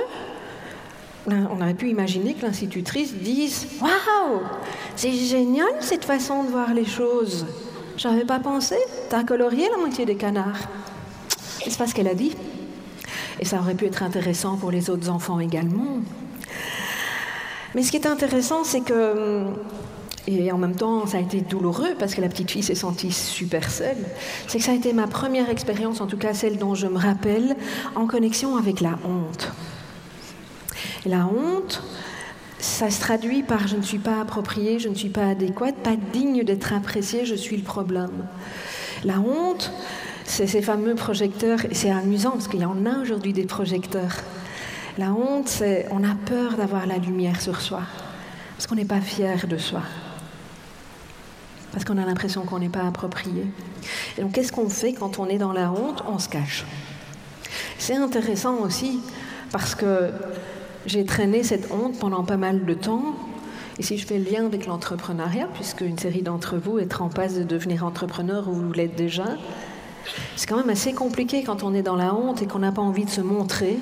on 1.26 1.60
aurait 1.60 1.74
pu 1.74 1.88
imaginer 1.90 2.34
que 2.34 2.46
l'institutrice 2.46 3.14
dise 3.14 3.66
Waouh, 3.80 4.40
c'est 4.96 5.12
génial 5.12 5.68
cette 5.80 6.04
façon 6.04 6.44
de 6.44 6.48
voir 6.48 6.72
les 6.72 6.86
choses. 6.86 7.46
J'avais 8.00 8.24
pas 8.24 8.38
pensé, 8.38 8.76
t'as 9.10 9.24
colorié 9.24 9.68
la 9.70 9.76
moitié 9.76 10.06
des 10.06 10.14
canards. 10.14 10.70
C'est 11.62 11.76
pas 11.76 11.86
ce 11.86 11.94
qu'elle 11.94 12.08
a 12.08 12.14
dit. 12.14 12.34
Et 13.40 13.44
ça 13.44 13.58
aurait 13.58 13.74
pu 13.74 13.84
être 13.84 14.02
intéressant 14.02 14.56
pour 14.56 14.70
les 14.70 14.88
autres 14.88 15.10
enfants 15.10 15.38
également. 15.38 15.98
Mais 17.74 17.82
ce 17.82 17.90
qui 17.90 17.98
est 17.98 18.06
intéressant, 18.06 18.64
c'est 18.64 18.80
que 18.80 19.44
et 20.26 20.50
en 20.50 20.56
même 20.56 20.76
temps, 20.76 21.06
ça 21.06 21.18
a 21.18 21.20
été 21.20 21.42
douloureux 21.42 21.94
parce 21.98 22.14
que 22.14 22.22
la 22.22 22.30
petite 22.30 22.50
fille 22.50 22.62
s'est 22.62 22.74
sentie 22.74 23.12
super 23.12 23.70
seule. 23.70 23.98
C'est 24.46 24.56
que 24.56 24.64
ça 24.64 24.72
a 24.72 24.74
été 24.74 24.94
ma 24.94 25.06
première 25.06 25.50
expérience, 25.50 26.00
en 26.00 26.06
tout 26.06 26.16
cas 26.16 26.32
celle 26.32 26.56
dont 26.56 26.74
je 26.74 26.86
me 26.86 26.98
rappelle, 26.98 27.54
en 27.96 28.06
connexion 28.06 28.56
avec 28.56 28.80
la 28.80 28.98
honte. 29.04 29.52
Et 31.04 31.10
la 31.10 31.26
honte, 31.26 31.82
ça 32.60 32.90
se 32.90 33.00
traduit 33.00 33.42
par 33.42 33.66
je 33.68 33.76
ne 33.76 33.82
suis 33.82 33.98
pas 33.98 34.20
appropriée, 34.20 34.78
je 34.78 34.88
ne 34.88 34.94
suis 34.94 35.08
pas 35.08 35.26
adéquate, 35.26 35.76
pas 35.76 35.96
digne 36.12 36.44
d'être 36.44 36.72
appréciée, 36.72 37.24
je 37.24 37.34
suis 37.34 37.56
le 37.56 37.62
problème. 37.62 38.26
La 39.04 39.18
honte, 39.18 39.72
c'est 40.24 40.46
ces 40.46 40.62
fameux 40.62 40.94
projecteurs, 40.94 41.64
et 41.64 41.74
c'est 41.74 41.90
amusant 41.90 42.32
parce 42.32 42.48
qu'il 42.48 42.60
y 42.60 42.64
en 42.64 42.86
a 42.86 42.98
aujourd'hui 43.00 43.32
des 43.32 43.46
projecteurs. 43.46 44.16
La 44.98 45.12
honte, 45.12 45.48
c'est 45.48 45.86
on 45.90 46.04
a 46.04 46.14
peur 46.26 46.56
d'avoir 46.56 46.86
la 46.86 46.98
lumière 46.98 47.40
sur 47.40 47.60
soi, 47.60 47.82
parce 48.56 48.66
qu'on 48.66 48.74
n'est 48.74 48.84
pas 48.84 49.00
fier 49.00 49.46
de 49.46 49.56
soi 49.56 49.82
parce 51.72 51.84
qu'on 51.84 51.98
a 51.98 52.04
l'impression 52.04 52.42
qu'on 52.42 52.58
n'est 52.58 52.68
pas 52.68 52.86
approprié. 52.86 53.46
Et 54.18 54.22
donc, 54.22 54.32
qu'est-ce 54.32 54.52
qu'on 54.52 54.68
fait 54.68 54.92
quand 54.92 55.18
on 55.18 55.28
est 55.28 55.38
dans 55.38 55.52
la 55.52 55.70
honte? 55.70 56.02
On 56.06 56.18
se 56.18 56.28
cache. 56.28 56.64
C'est 57.78 57.94
intéressant 57.94 58.56
aussi 58.56 59.00
parce 59.52 59.74
que 59.74 60.10
j'ai 60.86 61.04
traîné 61.04 61.42
cette 61.42 61.70
honte 61.70 61.98
pendant 61.98 62.24
pas 62.24 62.36
mal 62.36 62.64
de 62.64 62.74
temps. 62.74 63.14
Et 63.78 63.82
si 63.82 63.98
je 63.98 64.06
fais 64.06 64.18
le 64.18 64.30
lien 64.30 64.46
avec 64.46 64.66
l'entrepreneuriat, 64.66 65.48
puisque 65.54 65.80
une 65.80 65.98
série 65.98 66.22
d'entre 66.22 66.56
vous 66.56 66.78
est 66.78 67.00
en 67.00 67.08
passe 67.08 67.34
de 67.34 67.44
devenir 67.44 67.84
entrepreneur 67.84 68.48
ou 68.48 68.52
vous 68.52 68.72
l'êtes 68.72 68.94
déjà, 68.94 69.24
c'est 70.36 70.48
quand 70.48 70.56
même 70.56 70.70
assez 70.70 70.92
compliqué 70.92 71.42
quand 71.42 71.62
on 71.62 71.72
est 71.74 71.82
dans 71.82 71.96
la 71.96 72.14
honte 72.14 72.42
et 72.42 72.46
qu'on 72.46 72.58
n'a 72.58 72.72
pas 72.72 72.82
envie 72.82 73.04
de 73.04 73.10
se 73.10 73.20
montrer, 73.20 73.78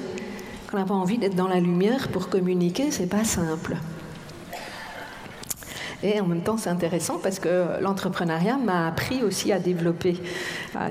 qu'on 0.70 0.76
n'a 0.76 0.84
pas 0.84 0.94
envie 0.94 1.18
d'être 1.18 1.34
dans 1.34 1.48
la 1.48 1.60
lumière 1.60 2.08
pour 2.08 2.28
communiquer, 2.28 2.90
c'est 2.90 3.08
pas 3.08 3.24
simple. 3.24 3.76
Et 6.02 6.20
en 6.20 6.26
même 6.26 6.42
temps, 6.42 6.56
c'est 6.56 6.70
intéressant 6.70 7.18
parce 7.20 7.40
que 7.40 7.80
l'entrepreneuriat 7.80 8.56
m'a 8.56 8.86
appris 8.86 9.24
aussi 9.24 9.50
à 9.50 9.58
développer 9.58 10.16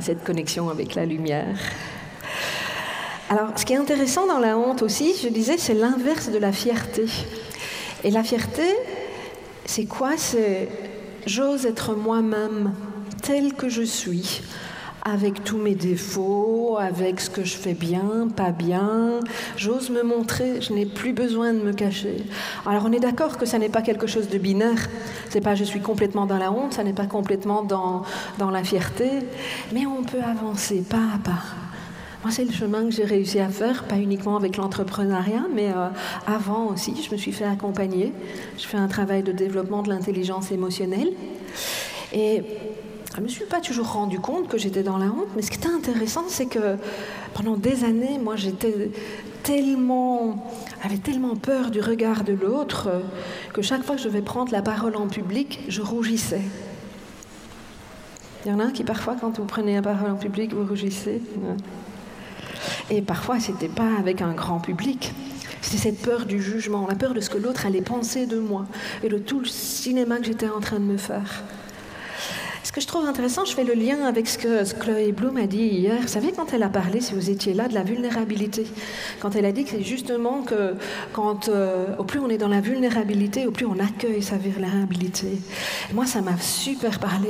cette 0.01 0.23
connexion 0.23 0.69
avec 0.69 0.95
la 0.95 1.05
lumière. 1.05 1.57
Alors, 3.29 3.49
ce 3.57 3.65
qui 3.65 3.73
est 3.73 3.77
intéressant 3.77 4.25
dans 4.25 4.39
la 4.39 4.57
honte 4.57 4.81
aussi, 4.81 5.13
je 5.21 5.27
disais, 5.27 5.57
c'est 5.57 5.73
l'inverse 5.73 6.29
de 6.29 6.37
la 6.37 6.53
fierté. 6.53 7.05
Et 8.05 8.11
la 8.11 8.23
fierté, 8.23 8.63
c'est 9.65 9.85
quoi? 9.85 10.11
C'est 10.15 10.69
j'ose 11.25 11.65
être 11.65 11.93
moi-même 11.93 12.73
tel 13.21 13.53
que 13.53 13.67
je 13.67 13.81
suis 13.81 14.41
avec 15.03 15.43
tous 15.43 15.57
mes 15.57 15.75
défauts, 15.75 16.77
avec 16.79 17.19
ce 17.19 17.29
que 17.29 17.43
je 17.43 17.55
fais 17.55 17.73
bien, 17.73 18.27
pas 18.33 18.51
bien. 18.51 19.19
J'ose 19.57 19.89
me 19.89 20.03
montrer, 20.03 20.61
je 20.61 20.73
n'ai 20.73 20.85
plus 20.85 21.13
besoin 21.13 21.53
de 21.53 21.59
me 21.59 21.73
cacher. 21.73 22.23
Alors 22.65 22.83
on 22.85 22.91
est 22.91 22.99
d'accord 22.99 23.37
que 23.37 23.45
ça 23.45 23.57
n'est 23.57 23.69
pas 23.69 23.81
quelque 23.81 24.07
chose 24.07 24.29
de 24.29 24.37
binaire. 24.37 24.89
C'est 25.29 25.41
pas 25.41 25.55
je 25.55 25.63
suis 25.63 25.81
complètement 25.81 26.25
dans 26.25 26.37
la 26.37 26.51
honte, 26.51 26.73
ça 26.73 26.83
n'est 26.83 26.93
pas 26.93 27.05
complètement 27.07 27.63
dans, 27.63 28.03
dans 28.37 28.51
la 28.51 28.63
fierté, 28.63 29.09
mais 29.73 29.85
on 29.85 30.03
peut 30.03 30.21
avancer 30.21 30.83
pas 30.89 31.15
à 31.15 31.17
pas. 31.17 31.66
C'est 32.29 32.43
le 32.43 32.51
chemin 32.51 32.83
que 32.83 32.91
j'ai 32.91 33.05
réussi 33.05 33.39
à 33.39 33.49
faire, 33.49 33.85
pas 33.85 33.97
uniquement 33.97 34.35
avec 34.35 34.57
l'entrepreneuriat, 34.57 35.45
mais 35.53 35.69
euh, 35.69 35.87
avant 36.25 36.67
aussi. 36.67 36.93
Je 37.01 37.11
me 37.11 37.17
suis 37.17 37.31
fait 37.31 37.45
accompagner. 37.45 38.11
Je 38.57 38.65
fais 38.65 38.77
un 38.77 38.87
travail 38.87 39.23
de 39.23 39.31
développement 39.31 39.81
de 39.81 39.89
l'intelligence 39.89 40.51
émotionnelle. 40.51 41.13
Et 42.13 42.43
je 43.13 43.17
ne 43.17 43.23
me 43.23 43.27
suis 43.29 43.45
pas 43.45 43.61
toujours 43.61 43.93
rendu 43.93 44.19
compte 44.19 44.47
que 44.47 44.57
j'étais 44.57 44.83
dans 44.83 44.97
la 44.97 45.05
honte, 45.05 45.29
mais 45.35 45.41
ce 45.41 45.49
qui 45.49 45.57
était 45.57 45.69
intéressant, 45.69 46.25
c'est 46.27 46.45
que 46.45 46.75
pendant 47.33 47.55
des 47.55 47.83
années, 47.83 48.19
moi, 48.21 48.35
j'étais 48.35 48.91
tellement, 49.43 50.45
peur 51.41 51.71
du 51.71 51.79
regard 51.79 52.23
de 52.23 52.33
l'autre 52.33 52.89
que 53.53 53.61
chaque 53.61 53.83
fois 53.83 53.95
que 53.95 54.01
je 54.01 54.09
vais 54.09 54.21
prendre 54.21 54.51
la 54.51 54.61
parole 54.61 54.95
en 54.95 55.07
public, 55.07 55.61
je 55.69 55.81
rougissais. 55.81 56.41
Il 58.45 58.51
y 58.51 58.53
en 58.53 58.59
a 58.59 58.71
qui 58.71 58.83
parfois, 58.83 59.15
quand 59.19 59.37
vous 59.37 59.45
prenez 59.45 59.75
la 59.75 59.81
parole 59.81 60.11
en 60.11 60.15
public, 60.15 60.53
vous 60.53 60.65
rougissez. 60.65 61.21
Et 62.89 63.01
parfois, 63.01 63.39
c'était 63.39 63.67
pas 63.67 63.97
avec 63.99 64.21
un 64.21 64.33
grand 64.33 64.59
public. 64.59 65.13
C'était 65.61 65.77
cette 65.77 66.01
peur 66.01 66.25
du 66.25 66.41
jugement, 66.41 66.87
la 66.87 66.95
peur 66.95 67.13
de 67.13 67.19
ce 67.19 67.29
que 67.29 67.37
l'autre 67.37 67.65
allait 67.65 67.81
penser 67.81 68.25
de 68.25 68.39
moi 68.39 68.65
et 69.03 69.09
de 69.09 69.17
tout 69.17 69.39
le 69.39 69.47
cinéma 69.47 70.17
que 70.17 70.25
j'étais 70.25 70.49
en 70.49 70.59
train 70.59 70.79
de 70.79 70.85
me 70.85 70.97
faire. 70.97 71.43
Ce 72.67 72.71
que 72.73 72.81
je 72.81 72.87
trouve 72.87 73.05
intéressant, 73.05 73.45
je 73.45 73.53
fais 73.53 73.63
le 73.63 73.73
lien 73.73 74.03
avec 74.03 74.27
ce 74.27 74.37
que 74.37 74.79
Chloé 74.79 75.13
Bloom 75.13 75.37
a 75.37 75.47
dit 75.47 75.57
hier. 75.57 76.01
Vous 76.01 76.07
savez, 76.09 76.33
quand 76.33 76.53
elle 76.53 76.63
a 76.63 76.69
parlé, 76.69 76.99
si 76.99 77.13
vous 77.13 77.29
étiez 77.29 77.53
là, 77.53 77.69
de 77.69 77.73
la 77.73 77.83
vulnérabilité. 77.83 78.67
Quand 79.21 79.35
elle 79.35 79.45
a 79.45 79.53
dit 79.53 79.63
que 79.63 79.69
c'est 79.71 79.83
justement 79.83 80.41
que 80.41 80.73
quand, 81.13 81.47
euh, 81.47 81.85
au 81.97 82.03
plus 82.03 82.19
on 82.19 82.29
est 82.29 82.37
dans 82.37 82.49
la 82.49 82.59
vulnérabilité, 82.59 83.47
au 83.47 83.51
plus 83.51 83.65
on 83.65 83.79
accueille 83.79 84.21
sa 84.21 84.37
vulnérabilité. 84.37 85.39
moi, 85.93 86.05
ça 86.05 86.21
m'a 86.21 86.37
super 86.37 86.99
parlé. 86.99 87.29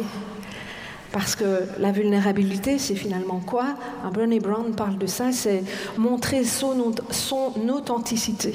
Parce 1.11 1.35
que 1.35 1.63
la 1.79 1.91
vulnérabilité, 1.91 2.77
c'est 2.77 2.95
finalement 2.95 3.39
quoi? 3.39 3.75
Bernie 4.13 4.39
Brown 4.39 4.73
parle 4.75 4.97
de 4.97 5.07
ça, 5.07 5.31
c'est 5.31 5.63
montrer 5.97 6.43
son, 6.43 6.93
son 7.11 7.53
authenticité. 7.69 8.53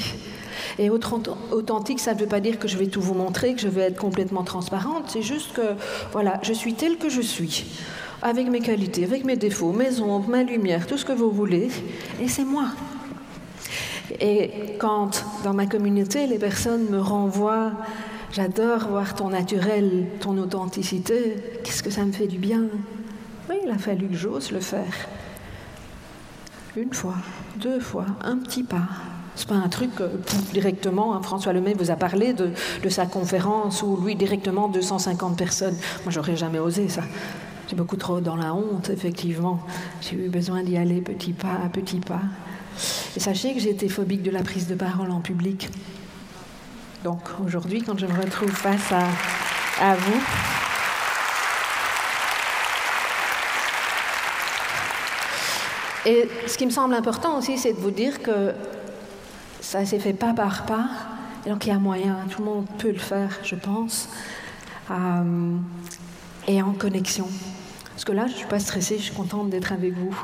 Et 0.79 0.91
authentique, 0.91 2.01
ça 2.01 2.15
ne 2.15 2.21
veut 2.21 2.27
pas 2.27 2.41
dire 2.41 2.59
que 2.59 2.69
je 2.69 2.77
vais 2.77 2.87
tout 2.87 3.01
vous 3.01 3.15
montrer, 3.15 3.55
que 3.55 3.61
je 3.61 3.69
vais 3.69 3.83
être 3.83 3.99
complètement 3.99 4.45
transparente. 4.45 5.05
C'est 5.09 5.23
juste 5.23 5.55
que, 5.55 5.75
voilà, 6.13 6.41
je 6.43 6.53
suis 6.53 6.75
telle 6.75 6.99
que 6.99 7.09
je 7.09 7.21
suis, 7.21 7.65
avec 8.23 8.49
mes 8.49 8.61
qualités, 8.61 9.05
avec 9.05 9.25
mes 9.25 9.37
défauts, 9.37 9.73
mes 9.73 10.01
ombres, 10.01 10.29
ma 10.29 10.43
lumière, 10.43 10.87
tout 10.87 10.99
ce 10.99 11.05
que 11.05 11.13
vous 11.13 11.31
voulez. 11.31 11.71
Et 12.21 12.29
c'est 12.29 12.45
moi. 12.45 12.67
Et 14.21 14.77
quand, 14.79 15.25
dans 15.43 15.55
ma 15.55 15.67
communauté, 15.67 16.27
les 16.27 16.39
personnes 16.39 16.87
me 16.91 17.01
renvoient 17.01 17.73
J'adore 18.33 18.89
voir 18.89 19.15
ton 19.15 19.29
naturel, 19.29 20.07
ton 20.19 20.39
authenticité. 20.39 21.37
Qu'est-ce 21.63 21.83
que 21.83 21.91
ça 21.91 22.03
me 22.07 22.13
fait 22.13 22.27
du 22.27 22.39
bien 22.39 22.63
Oui, 23.51 23.57
il 23.63 23.71
a 23.71 23.77
fallu 23.77 24.09
que 24.09 24.17
j'ose 24.17 24.53
le 24.53 24.61
faire. 24.61 24.95
Une 26.75 26.95
fois, 26.95 27.17
deux 27.57 27.79
fois, 27.79 28.07
un 28.23 28.39
petit 28.39 28.63
pas. 28.63 28.89
C'est 29.35 29.47
pas 29.47 29.57
un 29.57 29.69
truc 29.69 29.91
directement. 30.55 31.15
Hein, 31.15 31.21
François 31.23 31.53
Lemay 31.53 31.75
vous 31.75 31.91
a 31.91 31.97
parlé 31.97 32.33
de, 32.33 32.53
sa 32.89 33.05
conférence 33.05 33.83
où 33.83 33.99
lui 34.03 34.17
directement 34.17 34.69
250 34.69 35.37
personnes. 35.37 35.77
Moi, 36.05 36.11
j'aurais 36.11 36.37
jamais 36.37 36.59
osé 36.59 36.89
ça. 36.89 37.03
J'étais 37.65 37.77
beaucoup 37.77 37.97
trop 37.97 38.21
dans 38.21 38.37
la 38.37 38.55
honte, 38.55 38.89
effectivement. 38.89 39.61
J'ai 40.01 40.17
eu 40.17 40.31
besoin 40.31 40.63
d'y 40.63 40.79
aller 40.79 41.03
petit 41.03 41.35
pas 41.35 41.61
à 41.63 41.69
petit 41.69 42.01
pas. 42.01 42.23
Et 43.15 43.21
sachez 43.21 43.53
que 43.53 43.61
j'étais 43.61 43.89
phobique 43.89 44.23
de 44.23 44.31
la 44.31 44.43
prise 44.43 44.69
de 44.69 44.75
parole 44.75 45.11
en 45.11 45.21
public. 45.21 45.69
Donc 47.05 47.21
aujourd'hui, 47.45 47.83
quand 47.83 47.99
je 47.99 48.07
me 48.07 48.21
retrouve 48.21 48.51
face 48.51 48.93
à, 48.93 49.95
vous, 49.97 50.21
Et 56.05 56.29
ce 56.49 56.59
qui 56.59 56.67
me 56.67 56.71
semble 56.73 56.95
important 56.95 57.39
aussi, 57.39 57.57
c'est 57.59 57.75
de 57.75 57.79
vous 57.79 57.93
dire 57.93 58.21
que 58.23 58.53
ça 59.61 59.85
s'est 59.87 60.01
fait 60.01 60.13
pas 60.13 60.33
par 60.33 60.67
pas. 60.67 60.89
Et 61.47 61.51
donc 61.51 61.65
il 61.65 61.69
y 61.69 61.73
a 61.73 61.79
moyen, 61.79 62.19
tout 62.29 62.43
le 62.43 62.47
monde 62.47 62.67
peut 62.79 62.91
le 62.91 62.99
faire, 62.99 63.31
je 63.45 63.55
pense. 63.55 64.09
Euh, 64.91 65.57
et 66.49 66.61
en 66.61 66.73
connexion. 66.73 67.29
Parce 67.91 68.05
que 68.05 68.13
là, 68.13 68.27
je 68.27 68.33
ne 68.33 68.39
suis 68.39 68.49
pas 68.49 68.59
stressée, 68.59 68.99
je 68.99 69.05
suis 69.05 69.15
contente 69.15 69.51
d'être 69.51 69.73
avec 69.73 69.93
vous. 69.97 70.17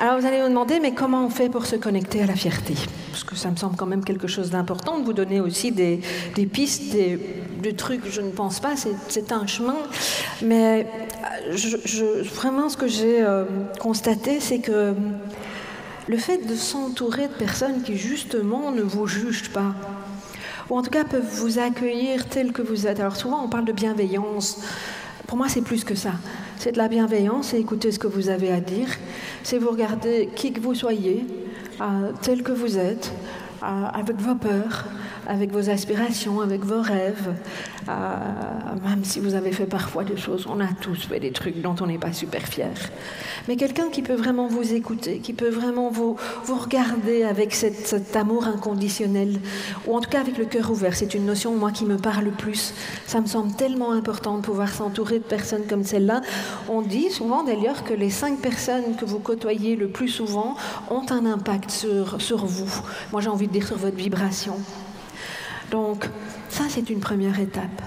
Alors 0.00 0.20
vous 0.20 0.26
allez 0.26 0.40
me 0.40 0.48
demander, 0.48 0.78
mais 0.78 0.92
comment 0.92 1.26
on 1.26 1.28
fait 1.28 1.48
pour 1.48 1.66
se 1.66 1.74
connecter 1.74 2.22
à 2.22 2.26
la 2.26 2.36
fierté? 2.36 2.74
Parce 3.10 3.24
que 3.24 3.34
ça 3.34 3.50
me 3.50 3.56
semble 3.56 3.74
quand 3.74 3.86
même 3.86 4.04
quelque 4.04 4.28
chose 4.28 4.50
d'important 4.50 5.00
de 5.00 5.04
vous 5.04 5.12
donner 5.12 5.40
aussi 5.40 5.72
des, 5.72 6.00
pistes, 6.46 6.92
des, 6.92 7.74
trucs, 7.74 8.08
je 8.08 8.20
ne 8.20 8.30
pense 8.30 8.60
pas, 8.60 8.74
c'est 8.76 9.32
un 9.32 9.44
chemin. 9.48 9.74
Mais 10.40 10.86
je, 11.50 11.78
je, 11.84 12.22
vraiment 12.22 12.68
ce 12.68 12.76
que 12.76 12.86
j'ai 12.86 13.22
euh, 13.22 13.44
constaté, 13.80 14.38
c'est 14.38 14.60
que 14.60 14.94
le 16.06 16.16
fait 16.16 16.46
de 16.46 16.54
s'entourer 16.54 17.26
de 17.26 17.32
personnes 17.32 17.82
qui 17.82 17.96
justement 17.96 18.70
ne 18.70 18.82
vous 18.82 19.08
jugent 19.08 19.50
pas, 19.50 19.74
ou 20.70 20.78
en 20.78 20.82
tout 20.82 20.90
cas 20.90 21.02
peuvent 21.02 21.28
vous 21.28 21.58
accueillir 21.58 22.28
tel 22.28 22.52
que 22.52 22.62
vous 22.62 22.86
êtes. 22.86 23.00
Alors 23.00 23.16
souvent 23.16 23.42
on 23.42 23.48
parle 23.48 23.64
de 23.64 23.72
bienveillance. 23.72 24.60
Pour 25.26 25.36
moi, 25.36 25.48
c'est 25.48 25.60
plus 25.60 25.84
que 25.84 25.94
ça. 25.94 26.12
C'est 26.58 26.72
de 26.72 26.78
la 26.78 26.88
bienveillance, 26.88 27.50
c'est 27.50 27.60
écouter 27.60 27.92
ce 27.92 28.00
que 28.00 28.08
vous 28.08 28.30
avez 28.30 28.50
à 28.50 28.58
dire, 28.58 28.88
c'est 29.44 29.58
vous 29.58 29.70
regarder 29.70 30.28
qui 30.34 30.52
que 30.52 30.58
vous 30.58 30.74
soyez, 30.74 31.24
euh, 31.80 32.10
tel 32.20 32.42
que 32.42 32.50
vous 32.50 32.76
êtes, 32.76 33.12
euh, 33.62 33.84
avec 33.94 34.16
vos 34.16 34.34
peurs, 34.34 34.84
avec 35.28 35.52
vos 35.52 35.68
aspirations, 35.68 36.40
avec 36.40 36.64
vos 36.64 36.80
rêves, 36.80 37.34
euh, 37.88 37.92
même 38.82 39.04
si 39.04 39.20
vous 39.20 39.34
avez 39.34 39.52
fait 39.52 39.66
parfois 39.66 40.02
des 40.02 40.16
choses, 40.16 40.46
on 40.48 40.58
a 40.58 40.68
tous 40.80 41.06
fait 41.06 41.20
des 41.20 41.32
trucs 41.32 41.60
dont 41.60 41.76
on 41.80 41.86
n'est 41.86 41.98
pas 41.98 42.14
super 42.14 42.42
fier. 42.42 42.72
Mais 43.46 43.56
quelqu'un 43.56 43.90
qui 43.90 44.00
peut 44.00 44.14
vraiment 44.14 44.48
vous 44.48 44.72
écouter, 44.72 45.18
qui 45.18 45.34
peut 45.34 45.50
vraiment 45.50 45.90
vous, 45.90 46.16
regarder 46.48 47.24
avec 47.24 47.54
cet 47.54 48.16
amour 48.16 48.46
inconditionnel, 48.46 49.38
ou 49.86 49.94
en 49.94 50.00
tout 50.00 50.08
cas 50.08 50.20
avec 50.20 50.38
le 50.38 50.46
cœur 50.46 50.70
ouvert, 50.70 50.96
c'est 50.96 51.14
une 51.14 51.26
notion, 51.26 51.54
moi, 51.54 51.70
qui 51.72 51.84
me 51.84 51.98
parle 51.98 52.24
le 52.24 52.30
plus. 52.30 52.72
Ça 53.06 53.20
me 53.20 53.26
semble 53.26 53.54
tellement 53.54 53.92
important 53.92 54.38
de 54.38 54.42
pouvoir 54.42 54.70
s'entourer 54.70 55.18
de 55.18 55.24
personnes 55.24 55.66
comme 55.68 55.84
celle-là. 55.84 56.22
On 56.70 56.80
dit 56.80 57.10
souvent 57.10 57.44
d'ailleurs 57.44 57.84
que 57.84 57.92
les 57.92 58.10
cinq 58.10 58.38
personnes 58.38 58.96
que 58.98 59.04
vous 59.04 59.18
côtoyez 59.18 59.76
le 59.76 59.88
plus 59.88 60.08
souvent 60.08 60.56
ont 60.90 61.04
un 61.10 61.26
impact 61.26 61.70
sur, 61.70 62.20
sur 62.20 62.46
vous. 62.46 62.82
Moi, 63.12 63.20
j'ai 63.20 63.28
envie 63.28 63.46
de 63.46 63.52
dire 63.52 63.66
sur 63.66 63.76
votre 63.76 63.96
vibration. 63.96 64.54
Donc, 65.70 66.08
ça, 66.48 66.64
c'est 66.68 66.90
une 66.90 67.00
première 67.00 67.38
étape. 67.40 67.82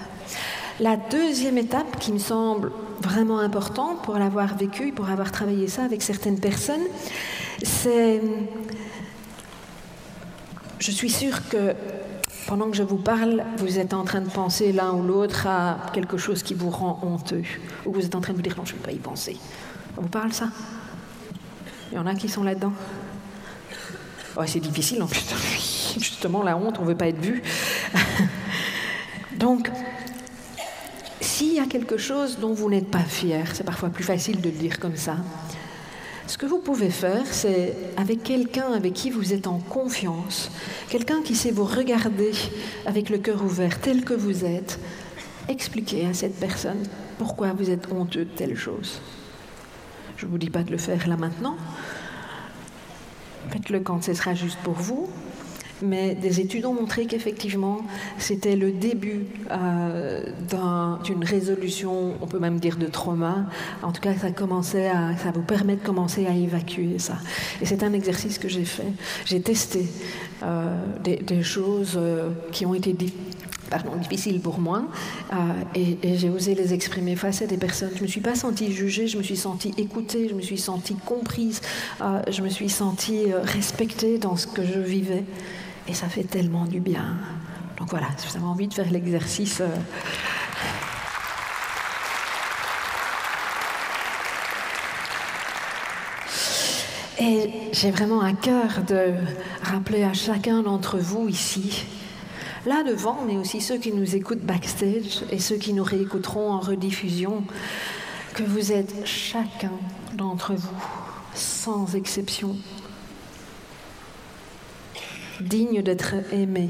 La 0.80 0.96
deuxième 0.96 1.58
étape 1.58 1.98
qui 1.98 2.12
me 2.12 2.18
semble 2.18 2.72
vraiment 3.00 3.40
importante 3.40 4.02
pour 4.02 4.16
l'avoir 4.16 4.56
vécu, 4.56 4.92
pour 4.92 5.10
avoir 5.10 5.32
travaillé 5.32 5.68
ça 5.68 5.84
avec 5.84 6.02
certaines 6.02 6.40
personnes, 6.40 6.84
c'est... 7.62 8.20
Je 10.78 10.90
suis 10.90 11.10
sûre 11.10 11.48
que 11.48 11.74
pendant 12.46 12.70
que 12.70 12.76
je 12.76 12.82
vous 12.82 12.96
parle, 12.96 13.44
vous 13.58 13.78
êtes 13.78 13.94
en 13.94 14.04
train 14.04 14.20
de 14.20 14.28
penser 14.28 14.72
l'un 14.72 14.92
ou 14.92 15.02
l'autre 15.02 15.46
à 15.46 15.78
quelque 15.92 16.16
chose 16.16 16.42
qui 16.42 16.54
vous 16.54 16.70
rend 16.70 16.98
honteux, 17.02 17.44
ou 17.86 17.92
vous 17.92 18.04
êtes 18.04 18.14
en 18.16 18.20
train 18.20 18.32
de 18.32 18.38
vous 18.38 18.42
dire 18.42 18.56
non, 18.56 18.64
je 18.64 18.72
ne 18.72 18.78
vais 18.78 18.84
pas 18.84 18.92
y 18.92 18.98
penser. 18.98 19.36
On 19.96 20.02
vous 20.02 20.08
parle 20.08 20.32
ça? 20.32 20.48
Il 21.92 21.96
y 21.96 21.98
en 21.98 22.06
a 22.06 22.14
qui 22.14 22.28
sont 22.28 22.42
là-dedans? 22.42 22.72
Oh, 24.36 24.42
C'est 24.46 24.60
difficile 24.60 25.02
en 25.02 25.06
plus. 25.06 25.81
Justement, 25.98 26.42
la 26.42 26.56
honte, 26.56 26.78
on 26.78 26.82
ne 26.82 26.88
veut 26.88 26.96
pas 26.96 27.08
être 27.08 27.20
vu. 27.20 27.42
Donc, 29.36 29.70
s'il 31.20 31.54
y 31.54 31.60
a 31.60 31.66
quelque 31.66 31.96
chose 31.96 32.38
dont 32.38 32.52
vous 32.52 32.70
n'êtes 32.70 32.90
pas 32.90 33.04
fier, 33.04 33.44
c'est 33.54 33.64
parfois 33.64 33.88
plus 33.88 34.04
facile 34.04 34.40
de 34.40 34.48
le 34.48 34.56
dire 34.56 34.78
comme 34.78 34.96
ça. 34.96 35.16
Ce 36.26 36.38
que 36.38 36.46
vous 36.46 36.58
pouvez 36.58 36.90
faire, 36.90 37.26
c'est 37.26 37.76
avec 37.96 38.22
quelqu'un 38.22 38.72
avec 38.72 38.94
qui 38.94 39.10
vous 39.10 39.32
êtes 39.32 39.46
en 39.46 39.58
confiance, 39.58 40.50
quelqu'un 40.88 41.20
qui 41.22 41.34
sait 41.34 41.50
vous 41.50 41.64
regarder 41.64 42.32
avec 42.86 43.10
le 43.10 43.18
cœur 43.18 43.42
ouvert 43.42 43.80
tel 43.80 44.04
que 44.04 44.14
vous 44.14 44.44
êtes, 44.44 44.78
expliquer 45.48 46.06
à 46.06 46.14
cette 46.14 46.38
personne 46.38 46.84
pourquoi 47.18 47.52
vous 47.52 47.70
êtes 47.70 47.92
honteux 47.92 48.24
de 48.24 48.30
telle 48.30 48.56
chose. 48.56 49.00
Je 50.16 50.26
ne 50.26 50.30
vous 50.30 50.38
dis 50.38 50.50
pas 50.50 50.62
de 50.62 50.70
le 50.70 50.78
faire 50.78 51.08
là 51.08 51.16
maintenant. 51.16 51.56
Faites-le 53.50 53.80
quand 53.80 54.02
ce 54.04 54.14
sera 54.14 54.34
juste 54.34 54.58
pour 54.62 54.74
vous, 54.74 55.10
mais 55.82 56.14
des 56.14 56.40
études 56.40 56.64
ont 56.64 56.74
montré 56.74 57.06
qu'effectivement, 57.06 57.80
c'était 58.18 58.56
le 58.56 58.70
début 58.70 59.26
euh, 59.50 60.22
d'une 61.04 61.24
résolution, 61.24 62.14
on 62.20 62.26
peut 62.26 62.38
même 62.38 62.58
dire 62.60 62.76
de 62.76 62.86
trauma. 62.86 63.46
En 63.82 63.92
tout 63.92 64.00
cas, 64.00 64.14
ça, 64.14 64.30
commençait 64.30 64.88
à, 64.88 65.16
ça 65.16 65.32
vous 65.32 65.42
permet 65.42 65.76
de 65.76 65.84
commencer 65.84 66.26
à 66.26 66.34
évacuer 66.34 66.98
ça. 66.98 67.18
Et 67.60 67.66
c'est 67.66 67.82
un 67.82 67.92
exercice 67.92 68.38
que 68.38 68.48
j'ai 68.48 68.64
fait. 68.64 68.86
J'ai 69.24 69.40
testé 69.40 69.86
euh, 70.42 70.74
des, 71.02 71.42
choses 71.42 71.94
euh, 71.96 72.30
qui 72.52 72.64
ont 72.64 72.74
été 72.74 72.94
pardon, 73.68 73.96
difficiles 73.96 74.40
pour 74.40 74.60
moi 74.60 74.84
et, 75.74 75.96
j'ai 76.16 76.28
osé 76.28 76.54
les 76.54 76.72
exprimer 76.74 77.16
face 77.16 77.42
à 77.42 77.46
des 77.46 77.56
personnes. 77.56 77.90
Je 77.94 77.98
ne 77.98 78.02
me 78.02 78.06
suis 78.06 78.20
pas 78.20 78.34
sentie 78.34 78.70
jugée, 78.70 79.08
je 79.08 79.18
me 79.18 79.22
suis 79.22 79.36
sentie 79.36 79.72
écoutée, 79.78 80.28
je 80.28 80.34
me 80.34 80.42
suis 80.42 80.58
sentie 80.58 80.94
comprise, 80.94 81.60
je 82.00 82.42
me 82.42 82.48
suis 82.48 82.68
sentie 82.68 83.32
respectée 83.32 84.18
dans 84.18 84.36
ce 84.36 84.46
que 84.46 84.62
je 84.62 84.78
vivais. 84.78 85.24
Et 85.88 85.94
ça 85.94 86.08
fait 86.08 86.24
tellement 86.24 86.64
du 86.64 86.80
bien. 86.80 87.16
Donc 87.78 87.90
voilà, 87.90 88.06
si 88.16 88.28
vous 88.28 88.36
avez 88.36 88.46
envie 88.46 88.68
de 88.68 88.74
faire 88.74 88.90
l'exercice. 88.90 89.60
Euh... 89.60 89.66
Et 97.18 97.50
j'ai 97.72 97.90
vraiment 97.90 98.22
un 98.22 98.34
cœur 98.34 98.82
de 98.86 99.12
rappeler 99.62 100.02
à 100.02 100.12
chacun 100.12 100.62
d'entre 100.62 100.98
vous 100.98 101.28
ici, 101.28 101.84
là 102.66 102.82
devant, 102.82 103.18
mais 103.26 103.36
aussi 103.36 103.60
ceux 103.60 103.78
qui 103.78 103.92
nous 103.92 104.16
écoutent 104.16 104.44
backstage 104.44 105.22
et 105.30 105.38
ceux 105.38 105.56
qui 105.56 105.72
nous 105.72 105.84
réécouteront 105.84 106.50
en 106.50 106.58
rediffusion, 106.58 107.44
que 108.34 108.42
vous 108.42 108.72
êtes 108.72 109.06
chacun 109.06 109.72
d'entre 110.14 110.54
vous, 110.54 110.82
sans 111.34 111.94
exception, 111.94 112.56
digne 115.40 115.82
d'être 115.82 116.14
aimé 116.32 116.68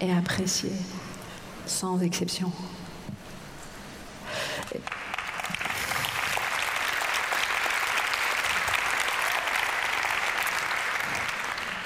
et 0.00 0.12
apprécié, 0.12 0.70
sans 1.66 2.00
exception. 2.00 2.52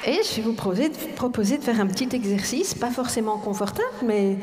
Et 0.07 0.21
je 0.25 0.37
vais 0.37 0.43
vous 0.43 0.55
proposer 0.55 1.59
de, 1.59 1.63
faire 1.63 1.79
un 1.79 1.87
petit 1.87 2.09
exercice, 2.17 2.75
pas 2.75 2.91
forcément 2.91 3.37
confortable, 3.37 3.89
mais 4.03 4.39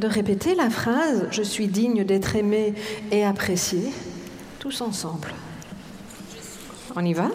de 0.00 0.06
répéter 0.06 0.54
la 0.54 0.70
phrase⁇ 0.70 1.22
Je 1.30 1.42
suis 1.42 1.68
digne 1.68 2.04
d'être 2.04 2.34
aimé 2.34 2.74
et 3.12 3.24
apprécié⁇ 3.24 3.78
tous 4.58 4.80
ensemble. 4.80 5.32
On 6.96 7.04
y 7.04 7.12
va? 7.12 7.30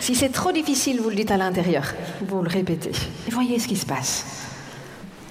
Si 0.00 0.14
c'est 0.14 0.30
trop 0.30 0.50
difficile, 0.50 1.00
vous 1.00 1.10
le 1.10 1.14
dites 1.14 1.30
à 1.30 1.36
l'intérieur. 1.36 1.84
Vous 2.26 2.42
le 2.42 2.48
répétez. 2.48 2.92
Et 3.28 3.30
voyez 3.30 3.58
ce 3.58 3.68
qui 3.68 3.76
se 3.76 3.86
passe. 3.86 4.24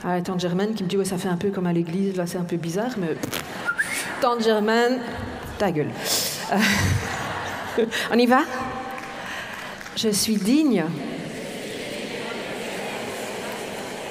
Ah, 0.04 0.22
tante 0.22 0.40
Germaine 0.40 0.74
qui 0.76 0.84
me 0.84 0.88
dit 0.88 0.96
ouais, 0.96 1.06
ça 1.06 1.18
fait 1.18 1.28
un 1.28 1.36
peu 1.36 1.50
comme 1.50 1.66
à 1.66 1.74
l'église, 1.74 2.16
là 2.16 2.26
c'est 2.26 2.38
un 2.38 2.44
peu 2.44 2.56
bizarre, 2.56 2.92
mais 2.98 3.16
tante 4.22 4.44
Germaine, 4.44 5.00
ta 5.58 5.72
gueule. 5.72 5.92
Euh... 6.54 6.58
On 8.12 8.18
y 8.18 8.26
va? 8.26 8.42
Je 9.98 10.10
suis 10.10 10.38
digne 10.38 10.86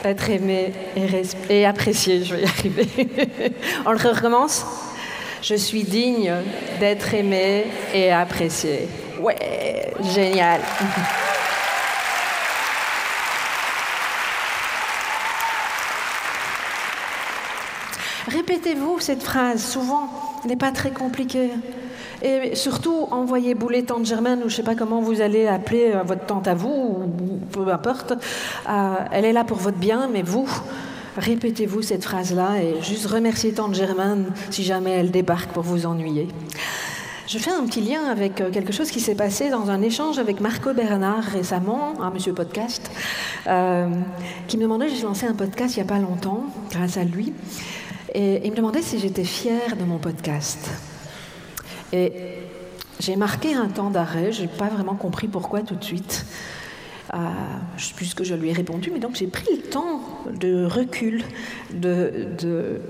d'être 0.03 0.29
aimé 0.29 0.73
et, 1.49 1.65
apprécié. 1.65 2.25
Je 2.25 2.35
vais 2.35 2.43
y 2.43 2.45
arriver. 2.45 2.89
On 3.87 3.93
le 3.93 3.99
recommence? 3.99 4.67
Je 5.43 5.55
suis 5.55 5.85
digne 5.85 6.33
d'être 6.81 7.15
aimé 7.15 7.67
et 7.95 8.11
apprécié. 8.13 8.89
Ouais, 9.21 9.93
génial. 10.15 10.61
Répétez-vous 18.29 19.01
cette 19.01 19.23
phrase, 19.23 19.65
souvent, 19.65 20.09
n'est 20.47 20.57
pas 20.57 20.71
très 20.71 20.91
compliquée. 20.91 21.51
Et 22.23 22.55
surtout, 22.55 23.09
envoyez 23.11 23.55
bouler 23.55 23.85
tante 23.85 24.05
Germaine, 24.05 24.39
ou 24.39 24.43
je 24.43 24.47
ne 24.47 24.51
sais 24.51 24.63
pas 24.63 24.75
comment 24.75 25.01
vous 25.01 25.21
allez 25.21 25.47
appeler 25.47 25.93
votre 26.05 26.27
tante 26.27 26.47
à 26.47 26.55
vous, 26.55 26.69
ou 26.69 27.39
peu 27.51 27.73
importe. 27.73 28.13
Euh, 28.69 28.95
elle 29.13 29.25
est 29.25 29.33
là 29.33 29.45
pour 29.45 29.57
votre 29.57 29.79
bien, 29.79 30.09
mais 30.13 30.23
vous, 30.23 30.49
répétez-vous 31.17 31.83
cette 31.83 32.05
phrase-là 32.05 32.63
et 32.63 32.83
juste 32.83 33.07
remerciez 33.07 33.53
Tante 33.53 33.75
Germaine 33.75 34.27
si 34.51 34.63
jamais 34.63 34.93
elle 34.93 35.11
débarque 35.11 35.51
pour 35.51 35.63
vous 35.63 35.87
ennuyer. 35.87 36.29
Je 37.29 37.37
fais 37.37 37.51
un 37.51 37.67
petit 37.67 37.83
lien 37.83 38.05
avec 38.05 38.41
euh, 38.41 38.51
quelque 38.51 38.73
chose 38.73 38.91
qui 38.91 39.01
s'est 39.01 39.15
passé 39.15 39.51
dans 39.51 39.69
un 39.69 39.83
échange 39.83 40.19
avec 40.19 40.41
Marco 40.41 40.73
Bernard 40.73 41.25
récemment, 41.25 42.01
un 42.01 42.09
Monsieur 42.09 42.33
Podcast, 42.33 42.91
euh, 43.47 43.91
qui 44.47 44.57
me 44.57 44.63
demandait, 44.63 44.89
j'ai 44.89 45.03
lancé 45.03 45.27
un 45.27 45.35
podcast 45.35 45.77
il 45.77 45.81
n'y 45.81 45.83
a 45.83 45.93
pas 45.93 45.99
longtemps, 45.99 46.47
grâce 46.71 46.97
à 46.97 47.05
lui, 47.05 47.35
et 48.15 48.41
il 48.47 48.51
me 48.51 48.57
demandait 48.57 48.81
si 48.81 48.99
j'étais 48.99 49.25
fière 49.25 49.77
de 49.77 49.85
mon 49.85 49.99
podcast. 49.99 50.71
Et 51.93 52.15
j'ai 52.99 53.17
marqué 53.17 53.53
un 53.53 53.69
temps 53.69 53.91
d'arrêt, 53.91 54.33
je 54.33 54.43
n'ai 54.43 54.49
pas 54.49 54.69
vraiment 54.69 54.95
compris 54.95 55.29
pourquoi 55.29 55.61
tout 55.61 55.75
de 55.75 55.85
suite. 55.85 56.25
Euh, 57.13 57.19
je 57.77 58.35
lui 58.37 58.49
ai 58.49 58.53
répondu, 58.55 58.91
mais 58.91 59.01
donc 59.01 59.17
j'ai 59.17 59.27
pris 59.27 59.55
le 59.55 59.63
temps 59.69 60.01
de 60.33 60.65
recul, 60.65 61.23
de 61.75 62.81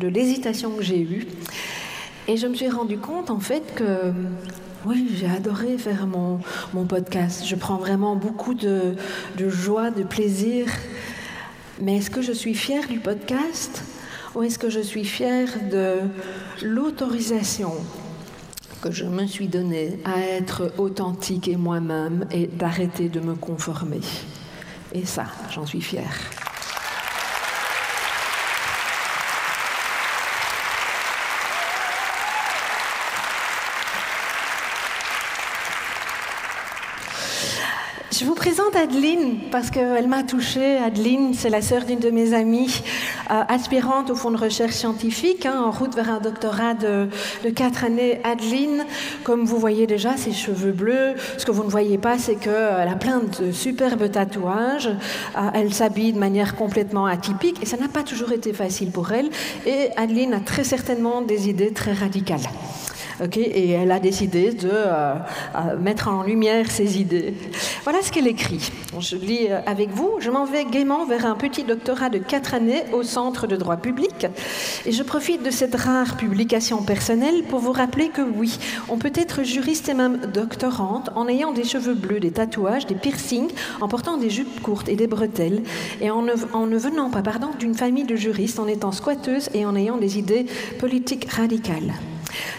l'hésitation 0.00 0.76
que 0.76 0.84
j'ai 0.84 1.00
eue. 1.00 1.26
Et 2.28 2.36
je 2.36 2.46
me 2.46 2.54
suis 2.54 2.68
rendu 2.68 2.98
compte 2.98 3.30
en 3.30 3.40
fait 3.40 3.74
que 3.74 4.12
oui, 4.84 5.08
j'ai 5.14 5.28
adoré 5.28 5.78
faire 5.78 6.06
mon, 6.06 6.40
podcast. 6.86 7.44
Je 7.46 7.56
prends 7.56 7.76
vraiment 7.76 8.16
beaucoup 8.16 8.54
de, 8.54 8.94
de 9.36 9.48
joie, 9.48 9.90
de 9.90 10.02
plaisir. 10.02 10.66
Mais 11.80 11.98
est-ce 11.98 12.10
que 12.10 12.22
je 12.22 12.32
suis 12.32 12.54
fière 12.54 12.86
du 12.88 12.98
podcast 12.98 13.82
ou 14.34 14.42
est-ce 14.42 14.58
que 14.58 14.70
je 14.70 14.80
suis 14.80 15.04
fière 15.04 15.48
de 15.70 15.98
l'autorisation 16.62 17.72
que 18.80 18.90
je 18.90 19.04
me 19.04 19.26
suis 19.26 19.48
donnée 19.48 20.00
à 20.04 20.20
être 20.20 20.72
authentique 20.78 21.48
et 21.48 21.56
moi-même 21.56 22.26
et 22.30 22.46
d'arrêter 22.46 23.08
de 23.08 23.20
me 23.20 23.34
conformer? 23.34 24.00
Et 24.92 25.04
ça, 25.04 25.26
j'en 25.50 25.66
suis 25.66 25.80
fière. 25.80 26.51
Je 38.22 38.26
vous 38.28 38.36
présente 38.36 38.76
Adeline 38.76 39.38
parce 39.50 39.68
qu'elle 39.70 40.06
m'a 40.06 40.22
touchée. 40.22 40.78
Adeline, 40.78 41.34
c'est 41.34 41.50
la 41.50 41.60
sœur 41.60 41.84
d'une 41.84 41.98
de 41.98 42.10
mes 42.10 42.34
amies, 42.34 42.80
euh, 43.32 43.42
aspirante 43.48 44.10
au 44.10 44.14
fond 44.14 44.30
de 44.30 44.36
recherche 44.36 44.74
scientifique, 44.74 45.44
hein, 45.44 45.60
en 45.60 45.72
route 45.72 45.96
vers 45.96 46.08
un 46.08 46.20
doctorat 46.20 46.74
de, 46.74 47.08
de, 47.42 47.50
quatre 47.50 47.82
années. 47.82 48.20
Adeline, 48.22 48.84
comme 49.24 49.44
vous 49.44 49.58
voyez 49.58 49.88
déjà, 49.88 50.16
ses 50.16 50.30
cheveux 50.30 50.70
bleus. 50.70 51.14
Ce 51.36 51.44
que 51.44 51.50
vous 51.50 51.64
ne 51.64 51.68
voyez 51.68 51.98
pas, 51.98 52.16
c'est 52.16 52.36
qu'elle 52.36 52.88
a 52.88 52.94
plein 52.94 53.22
de 53.40 53.50
superbes 53.50 54.08
tatouages. 54.08 54.86
Euh, 54.86 55.40
elle 55.52 55.74
s'habille 55.74 56.12
de 56.12 56.20
manière 56.20 56.54
complètement 56.54 57.06
atypique 57.06 57.60
et 57.60 57.66
ça 57.66 57.76
n'a 57.76 57.88
pas 57.88 58.04
toujours 58.04 58.30
été 58.30 58.52
facile 58.52 58.92
pour 58.92 59.10
elle. 59.10 59.30
Et 59.66 59.88
Adeline 59.96 60.34
a 60.34 60.40
très 60.40 60.62
certainement 60.62 61.22
des 61.22 61.48
idées 61.48 61.72
très 61.72 61.92
radicales. 61.92 62.38
Okay, 63.22 63.42
et 63.42 63.70
elle 63.70 63.92
a 63.92 64.00
décidé 64.00 64.52
de 64.52 64.70
euh, 64.72 65.14
mettre 65.78 66.08
en 66.08 66.22
lumière 66.22 66.70
ses 66.70 67.00
idées. 67.00 67.34
Voilà 67.84 68.02
ce 68.02 68.10
qu'elle 68.10 68.26
écrit. 68.26 68.70
Je 68.98 69.16
lis 69.16 69.46
euh, 69.48 69.60
avec 69.66 69.90
vous. 69.90 70.16
Je 70.18 70.30
m'en 70.30 70.44
vais 70.44 70.64
gaiement 70.64 71.06
vers 71.06 71.26
un 71.26 71.34
petit 71.34 71.62
doctorat 71.62 72.08
de 72.10 72.18
quatre 72.18 72.54
années 72.54 72.82
au 72.92 73.02
Centre 73.02 73.46
de 73.46 73.56
droit 73.56 73.76
public. 73.76 74.26
Et 74.86 74.92
je 74.92 75.02
profite 75.02 75.42
de 75.42 75.50
cette 75.50 75.74
rare 75.74 76.16
publication 76.16 76.82
personnelle 76.82 77.44
pour 77.48 77.60
vous 77.60 77.72
rappeler 77.72 78.08
que 78.08 78.22
oui, 78.22 78.58
on 78.88 78.98
peut 78.98 79.12
être 79.14 79.42
juriste 79.42 79.88
et 79.88 79.94
même 79.94 80.18
doctorante 80.32 81.10
en 81.14 81.28
ayant 81.28 81.52
des 81.52 81.64
cheveux 81.64 81.94
bleus, 81.94 82.20
des 82.20 82.32
tatouages, 82.32 82.86
des 82.86 82.94
piercings, 82.94 83.50
en 83.80 83.88
portant 83.88 84.16
des 84.16 84.30
jupes 84.30 84.60
courtes 84.62 84.88
et 84.88 84.96
des 84.96 85.06
bretelles, 85.06 85.62
et 86.00 86.10
en 86.10 86.22
ne, 86.22 86.32
en 86.52 86.66
ne 86.66 86.76
venant 86.76 87.10
pas 87.10 87.22
d'une 87.58 87.74
famille 87.74 88.04
de 88.04 88.16
juristes, 88.16 88.58
en 88.58 88.66
étant 88.66 88.92
squatteuse 88.92 89.48
et 89.54 89.64
en 89.64 89.74
ayant 89.76 89.96
des 89.96 90.18
idées 90.18 90.46
politiques 90.78 91.30
radicales. 91.30 91.94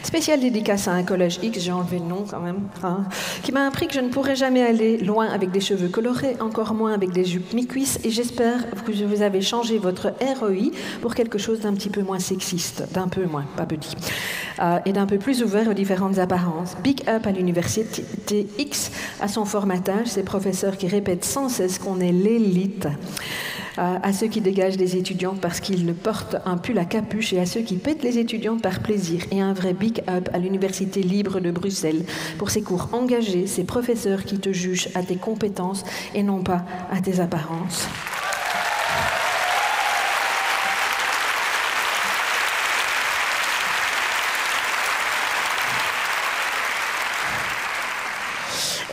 Spécial 0.04 0.40
dédicace 0.40 0.88
à 0.88 0.92
un 0.94 1.04
collège 1.04 1.40
X, 1.42 1.60
j'ai 1.60 1.72
enlevé 1.72 2.00
le 2.00 2.06
nom 2.06 2.26
quand 2.30 2.40
même, 2.40 2.62
hein, 2.84 3.06
qui 3.44 3.52
m'a 3.52 3.68
appris 3.68 3.88
que 3.88 3.94
je 3.94 4.00
ne 4.00 4.10
pourrais 4.10 4.36
jamais 4.36 4.62
aller 4.62 4.98
loin 4.98 5.28
avec 5.28 5.52
des 5.52 5.62
cheveux 5.62 5.88
colorés, 5.88 6.36
encore 6.40 6.74
moins 6.74 6.94
avec 6.94 7.12
des 7.12 7.26
jupes 7.26 7.54
mi-cuisses, 7.54 8.00
et 8.04 8.10
j'espère 8.10 8.70
que 8.86 8.92
vous 9.04 9.22
avais 9.22 9.42
changé 9.42 9.78
votre 9.78 10.14
ROI 10.40 10.72
pour 11.02 11.16
quelque 11.16 11.38
chose 11.38 11.62
d'un 11.62 11.74
petit 11.74 11.90
peu 11.90 12.02
moins 12.02 12.20
sexiste, 12.20 12.84
d'un 12.94 13.08
peu 13.08 13.26
moins, 13.26 13.46
pas 13.56 13.66
petit, 13.66 13.96
euh, 14.60 14.80
et 14.86 14.94
d'un 14.94 15.06
peu 15.06 15.18
plus 15.18 15.44
ouvert 15.44 15.68
aux 15.68 15.74
différentes 15.74 16.20
apparences. 16.20 16.76
Big 16.84 17.08
up 17.08 17.26
à 17.26 17.32
l'université 17.32 18.48
X, 18.58 18.92
à 19.22 19.28
son 19.28 19.46
formatage, 19.46 20.08
ces 20.08 20.24
professeurs 20.24 20.78
qui 20.78 20.88
répètent 20.88 21.26
sans 21.26 21.50
cesse 21.50 21.80
qu'on 21.80 22.00
est 22.00 22.12
l'élite 22.12 22.88
à 23.78 24.14
ceux 24.14 24.28
qui 24.28 24.42
dégagent 24.42 24.78
des 24.78 24.98
étudiantes 24.98 25.40
parce 25.40 25.60
qu'ils 25.60 25.86
ne 25.86 25.94
portent 25.94 26.38
un 26.46 26.58
pull 26.58 26.78
à 26.78 26.86
capuche 26.86 27.34
et 27.34 27.40
à 27.40 27.46
ceux 27.46 27.62
qui 27.62 27.76
pètent 27.76 28.04
les 28.04 28.18
étudiantes 28.18 28.62
par 28.62 28.80
plaisir. 28.80 29.24
Et 29.32 29.42
un 29.42 29.54
vrai 29.54 29.74
big 29.74 30.02
up 30.10 30.30
à 30.34 30.40
l'Université 30.40 31.02
libre 31.02 31.40
de 31.40 31.52
Bruxelles 31.52 32.06
pour 32.38 32.50
ses 32.50 32.62
cours 32.62 32.90
engagés, 32.92 33.48
ces 33.48 33.64
professeurs 33.64 34.24
qui 34.24 34.40
te 34.40 34.52
jugent 34.52 34.90
à 34.96 35.04
tes 35.04 35.16
compétences 35.16 35.84
et 36.14 36.24
non 36.24 36.44
pas 36.44 36.66
à 36.92 37.02
tes 37.02 37.20
apparences. 37.20 37.88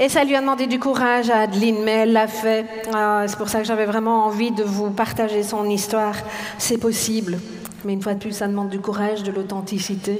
Et 0.03 0.09
ça 0.09 0.25
lui 0.25 0.35
a 0.35 0.41
demandé 0.41 0.67
du 0.67 0.79
courage 0.79 1.29
à 1.29 1.41
Adeline, 1.41 1.83
mais 1.85 1.91
elle 1.91 2.15
l'a 2.15 2.27
fait. 2.27 2.65
Ah, 2.95 3.25
c'est 3.27 3.37
pour 3.37 3.51
ça 3.51 3.59
que 3.59 3.67
j'avais 3.67 3.85
vraiment 3.85 4.25
envie 4.25 4.51
de 4.51 4.65
vous 4.65 4.89
partager 4.89 5.43
son 5.43 5.69
histoire. 5.69 6.15
C'est 6.57 6.79
possible. 6.79 7.39
Mais 7.85 7.93
une 7.93 8.01
fois 8.01 8.15
de 8.15 8.19
plus, 8.19 8.33
ça 8.33 8.49
demande 8.49 8.71
du 8.71 8.81
courage, 8.81 9.23
de 9.25 9.31
l'authenticité. 9.31 10.19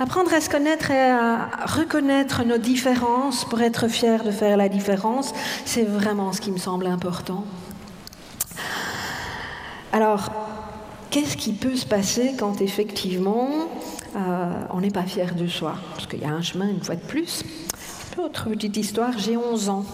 Apprendre 0.00 0.34
à 0.34 0.40
se 0.40 0.50
connaître 0.50 0.90
et 0.90 1.00
à 1.00 1.48
reconnaître 1.64 2.44
nos 2.44 2.58
différences 2.58 3.44
pour 3.44 3.62
être 3.62 3.86
fier 3.86 4.24
de 4.24 4.32
faire 4.32 4.56
la 4.56 4.68
différence, 4.68 5.32
c'est 5.64 5.84
vraiment 5.84 6.32
ce 6.32 6.40
qui 6.40 6.50
me 6.50 6.58
semble 6.58 6.88
important. 6.88 7.44
Alors, 9.92 10.28
qu'est-ce 11.10 11.36
qui 11.36 11.52
peut 11.52 11.76
se 11.76 11.86
passer 11.86 12.34
quand 12.36 12.60
effectivement 12.60 13.48
euh, 14.16 14.50
on 14.70 14.80
n'est 14.80 14.90
pas 14.90 15.04
fier 15.04 15.36
de 15.36 15.46
soi? 15.46 15.76
Parce 15.94 16.08
qu'il 16.08 16.18
y 16.18 16.24
a 16.24 16.30
un 16.30 16.42
chemin, 16.42 16.68
une 16.68 16.82
fois 16.82 16.96
de 16.96 17.02
plus. 17.02 17.44
Autre 18.18 18.50
petite 18.50 18.76
histoire, 18.76 19.18
j'ai 19.18 19.38
11 19.38 19.70
ans. 19.70 19.86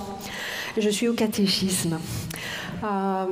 Je 0.76 0.88
suis 0.88 1.06
au 1.06 1.12
catéchisme. 1.14 1.98
Euh, 2.82 3.24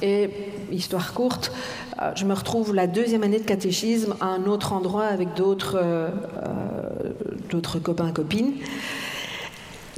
et 0.00 0.30
histoire 0.72 1.12
courte, 1.12 1.52
euh, 2.00 2.12
je 2.14 2.24
me 2.24 2.32
retrouve 2.32 2.74
la 2.74 2.86
deuxième 2.86 3.22
année 3.24 3.38
de 3.38 3.44
catéchisme 3.44 4.16
à 4.20 4.26
un 4.26 4.44
autre 4.44 4.72
endroit 4.72 5.04
avec 5.04 5.34
d'autres 5.34 5.78
euh, 5.82 6.08
d'autres 7.50 7.78
copains 7.78 8.10
copines. 8.10 8.54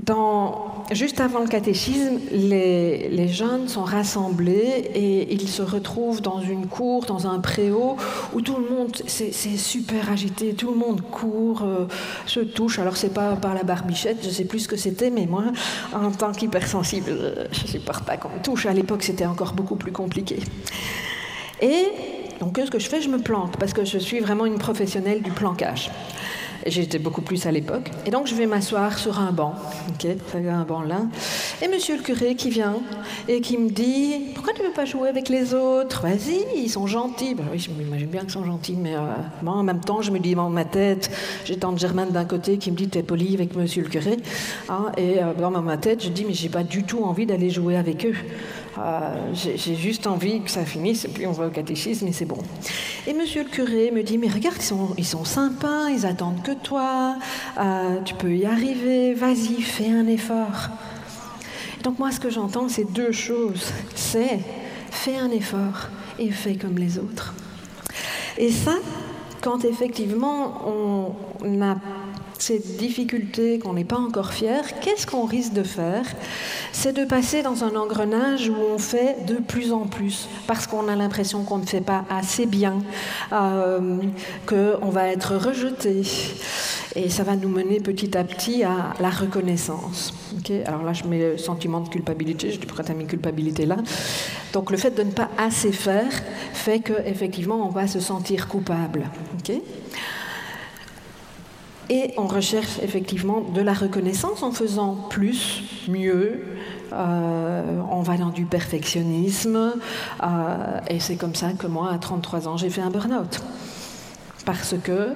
Dans, 0.03 0.78
juste 0.92 1.20
avant 1.20 1.40
le 1.40 1.48
catéchisme, 1.48 2.18
les, 2.33 3.29
jeunes 3.29 3.68
sont 3.68 3.85
rassemblés 3.85 4.90
et 4.94 5.33
ils 5.33 5.48
se 5.48 5.62
retrouvent 5.62 6.22
dans 6.22 6.40
une 6.40 6.66
cour, 6.66 7.05
dans 7.05 7.27
un 7.27 7.40
préau, 7.40 7.96
où 8.33 8.40
tout 8.40 8.57
le 8.57 8.68
monde, 8.74 8.96
c'est 9.07 9.33
super 9.33 10.11
agité, 10.11 10.55
tout 10.55 10.70
le 10.70 10.77
monde 10.77 11.03
court, 11.03 11.62
euh, 11.62 11.87
se 12.27 12.40
touche. 12.40 12.79
Alors 12.79 12.96
c'est 12.96 13.12
pas 13.12 13.37
par 13.37 13.55
la 13.55 13.64
barbichette, 13.64 14.18
je 14.22 14.31
sais 14.31 14.44
plus 14.44 14.61
ce 14.61 14.68
que 14.68 14.77
c'était, 14.77 15.11
mais 15.11 15.27
moi, 15.27 15.44
en 15.94 16.11
tant 16.11 16.33
qu'hypersensible, 16.33 17.48
je 17.53 17.66
supporte 17.66 18.05
pas 18.05 18.16
qu'on 18.16 18.31
me 18.31 18.42
touche. 18.42 18.66
À 18.66 18.72
l'époque, 18.72 19.03
c'était 19.03 19.27
encore 19.27 19.53
beaucoup 19.53 19.77
plus 19.77 19.92
compliqué. 19.92 20.38
Et 21.61 21.87
donc, 22.40 22.55
qu'est-ce 22.55 22.70
que 22.70 22.79
je 22.79 22.88
fais? 22.88 23.03
Je 23.03 23.09
me 23.09 23.18
planque, 23.18 23.57
parce 23.59 23.72
que 23.72 23.85
je 23.85 23.98
suis 23.98 24.20
vraiment 24.20 24.46
une 24.46 24.59
professionnelle 24.59 25.22
du 25.22 25.31
planquage. 25.31 25.90
J'étais 26.66 26.99
beaucoup 26.99 27.23
plus 27.23 27.47
à 27.47 27.53
l'époque. 27.53 27.90
Et 28.07 28.11
donc, 28.11 28.27
je 28.27 28.35
vais 28.35 28.47
m'asseoir 28.47 28.99
sur 28.99 29.18
un 29.18 29.33
banc. 29.33 29.55
Un 30.35 30.64
banc 30.64 30.83
là. 30.83 31.03
Et 31.62 31.68
monsieur 31.68 31.97
le 31.97 32.03
curé 32.03 32.35
qui 32.35 32.51
vient 32.51 32.77
et 33.29 33.40
qui 33.40 33.57
me 33.59 33.71
dit 33.71 34.33
Pourquoi 34.35 34.53
tu 34.53 34.62
ne 34.62 34.68
veux 34.68 34.73
pas 34.73 34.85
jouer 34.85 35.09
avec 35.09 35.29
les 35.29 35.55
autres? 35.55 36.03
Vas-y, 36.03 36.44
ils 36.57 36.68
sont 36.68 36.87
gentils. 36.87 37.35
Ben 37.35 37.44
oui, 37.53 37.59
je 37.59 37.71
m'imagine 37.71 38.09
bien 38.09 38.21
qu'ils 38.23 38.31
sont 38.31 38.44
gentils, 38.44 38.77
mais 38.77 38.94
euh, 38.94 39.01
moi, 39.42 39.55
en 39.55 39.62
même 39.62 39.81
temps, 39.81 40.03
je 40.03 40.11
me 40.11 40.18
dis 40.18 40.35
dans 40.35 40.51
ma 40.51 40.64
tête 40.64 41.11
J'ai 41.44 41.57
tante 41.57 41.79
Germaine 41.79 42.11
d'un 42.11 42.25
côté 42.25 42.59
qui 42.59 42.71
me 42.71 42.77
dit 42.77 42.88
T'es 42.88 43.03
poli 43.03 43.35
avec 43.35 43.55
monsieur 43.57 43.83
le 43.83 43.88
curé. 43.88 44.16
Hein, 44.68 44.92
et 44.97 45.23
euh, 45.23 45.35
dans 45.35 45.51
ma 45.51 45.77
tête, 45.77 46.03
je 46.05 46.09
dis 46.11 46.25
Mais 46.25 46.35
j'ai 46.35 46.49
pas 46.49 46.62
du 46.62 46.85
tout 46.85 47.03
envie 47.05 47.27
d'aller 47.27 47.51
jouer 47.51 47.77
avec 47.77 48.05
eux. 48.07 48.14
Euh, 48.79 49.33
j'ai 49.35 49.75
juste 49.75 50.07
envie 50.07 50.41
que 50.41 50.51
ça 50.51 50.64
finisse, 50.64 51.05
et 51.05 51.09
puis 51.09 51.27
on 51.27 51.33
va 51.33 51.47
au 51.47 51.51
catéchisme 51.51 52.07
et 52.07 52.12
c'est 52.12 52.25
bon. 52.25 52.38
Et 53.07 53.12
monsieur 53.12 53.43
le 53.43 53.49
curé 53.49 53.91
me 53.91 54.03
dit, 54.03 54.19
mais 54.19 54.29
regarde, 54.29 54.59
ils 54.97 55.05
sont, 55.05 55.25
sympas, 55.25 55.88
ils 55.88 56.07
attendent 56.07 56.43
que 56.43 56.53
toi, 56.53 57.17
euh, 57.59 58.01
tu 58.05 58.14
peux 58.14 58.35
y 58.35 58.47
arriver, 58.47 59.14
vas-y, 59.14 59.62
fais 59.62 59.91
un 59.91 60.07
effort. 60.07 60.69
Donc 61.83 61.99
moi, 61.99 62.12
ce 62.12 62.21
que 62.21 62.31
j'entends, 62.31 62.69
c'est 62.69 62.93
deux 62.93 63.12
choses. 63.12 63.73
C'est 63.95 64.41
fais 64.91 65.17
un 65.17 65.31
effort 65.31 65.88
et 66.19 66.31
fais 66.31 66.55
comme 66.57 66.77
les 66.77 66.99
autres. 66.99 67.35
Et 68.37 68.51
ça, 68.51 68.75
quand 69.41 69.64
effectivement 69.64 71.14
on 71.43 71.62
a 71.62 71.77
ces 72.38 72.59
difficultés, 72.59 73.59
qu'on 73.59 73.74
n'est 73.74 73.85
pas 73.85 73.98
encore 73.98 74.33
fier, 74.33 74.62
qu'est-ce 74.81 75.07
qu'on 75.07 75.24
risque 75.24 75.53
de 75.53 75.62
faire? 75.62 76.05
C'est 76.72 76.92
de 76.92 77.05
passer 77.05 77.42
dans 77.42 77.64
un 77.64 77.74
engrenage 77.77 78.48
où 78.48 78.55
on 78.55 78.79
fait 78.79 79.16
de 79.27 79.35
plus 79.35 79.72
en 79.72 79.87
plus, 79.87 80.29
parce 80.46 80.66
qu'on 80.66 80.88
a 80.88 80.96
l'impression 80.96 81.44
qu'on 81.44 81.59
ne 81.59 81.66
fait 81.66 81.81
pas 81.81 82.05
assez 82.11 82.46
bien, 82.46 82.83
euh, 83.33 83.98
qu'on 84.46 84.88
va 84.88 85.09
être 85.09 85.37
rejeté. 85.37 86.03
Et 86.94 87.11
ça 87.11 87.22
va 87.22 87.37
nous 87.37 87.48
mener 87.48 87.81
petit 87.81 88.16
à 88.16 88.24
petit 88.24 88.64
à 88.64 88.94
la 89.01 89.11
reconnaissance. 89.11 90.14
Alors 90.66 90.83
là, 90.83 90.92
je 90.92 91.05
mets 91.05 91.18
le 91.18 91.38
sentiment 91.38 91.81
de 91.81 91.88
culpabilité, 91.88 92.51
je 92.51 92.59
dis 92.59 92.66
pourquoi 92.66 92.85
tu 92.85 92.92
as 92.92 92.94
mis 92.94 93.07
culpabilité 93.07 93.66
là 93.66 93.77
Donc 94.53 94.70
le 94.70 94.77
fait 94.77 94.90
de 94.90 95.03
ne 95.03 95.11
pas 95.11 95.29
assez 95.37 95.72
faire 95.72 96.11
fait 96.55 96.81
qu'effectivement, 96.81 97.66
on 97.66 97.70
va 97.70 97.87
se 97.87 98.01
sentir 98.01 98.48
coupable. 98.48 99.11
Et 101.90 102.12
on 102.16 102.27
recherche 102.27 102.79
effectivement 102.83 103.40
de 103.40 103.61
la 103.61 103.72
reconnaissance 103.72 104.42
en 104.42 104.53
faisant 104.53 104.94
plus, 105.09 105.62
mieux. 105.88 106.44
Euh, 106.92 107.62
on 107.90 108.03
va 108.03 108.16
dans 108.16 108.31
du 108.31 108.44
perfectionnisme. 108.44 109.74
Euh, 110.22 110.81
et 110.88 111.01
c'est 111.01 111.16
comme 111.16 111.35
ça 111.35 111.53
que 111.53 111.66
moi, 111.66 111.90
à 111.92 111.98
33 111.98 112.48
ans, 112.48 112.57
j'ai 112.57 112.70
fait 112.70 112.81
un 112.81 112.90
burn-out 112.90 113.40
parce 114.48 114.77
que 114.83 115.11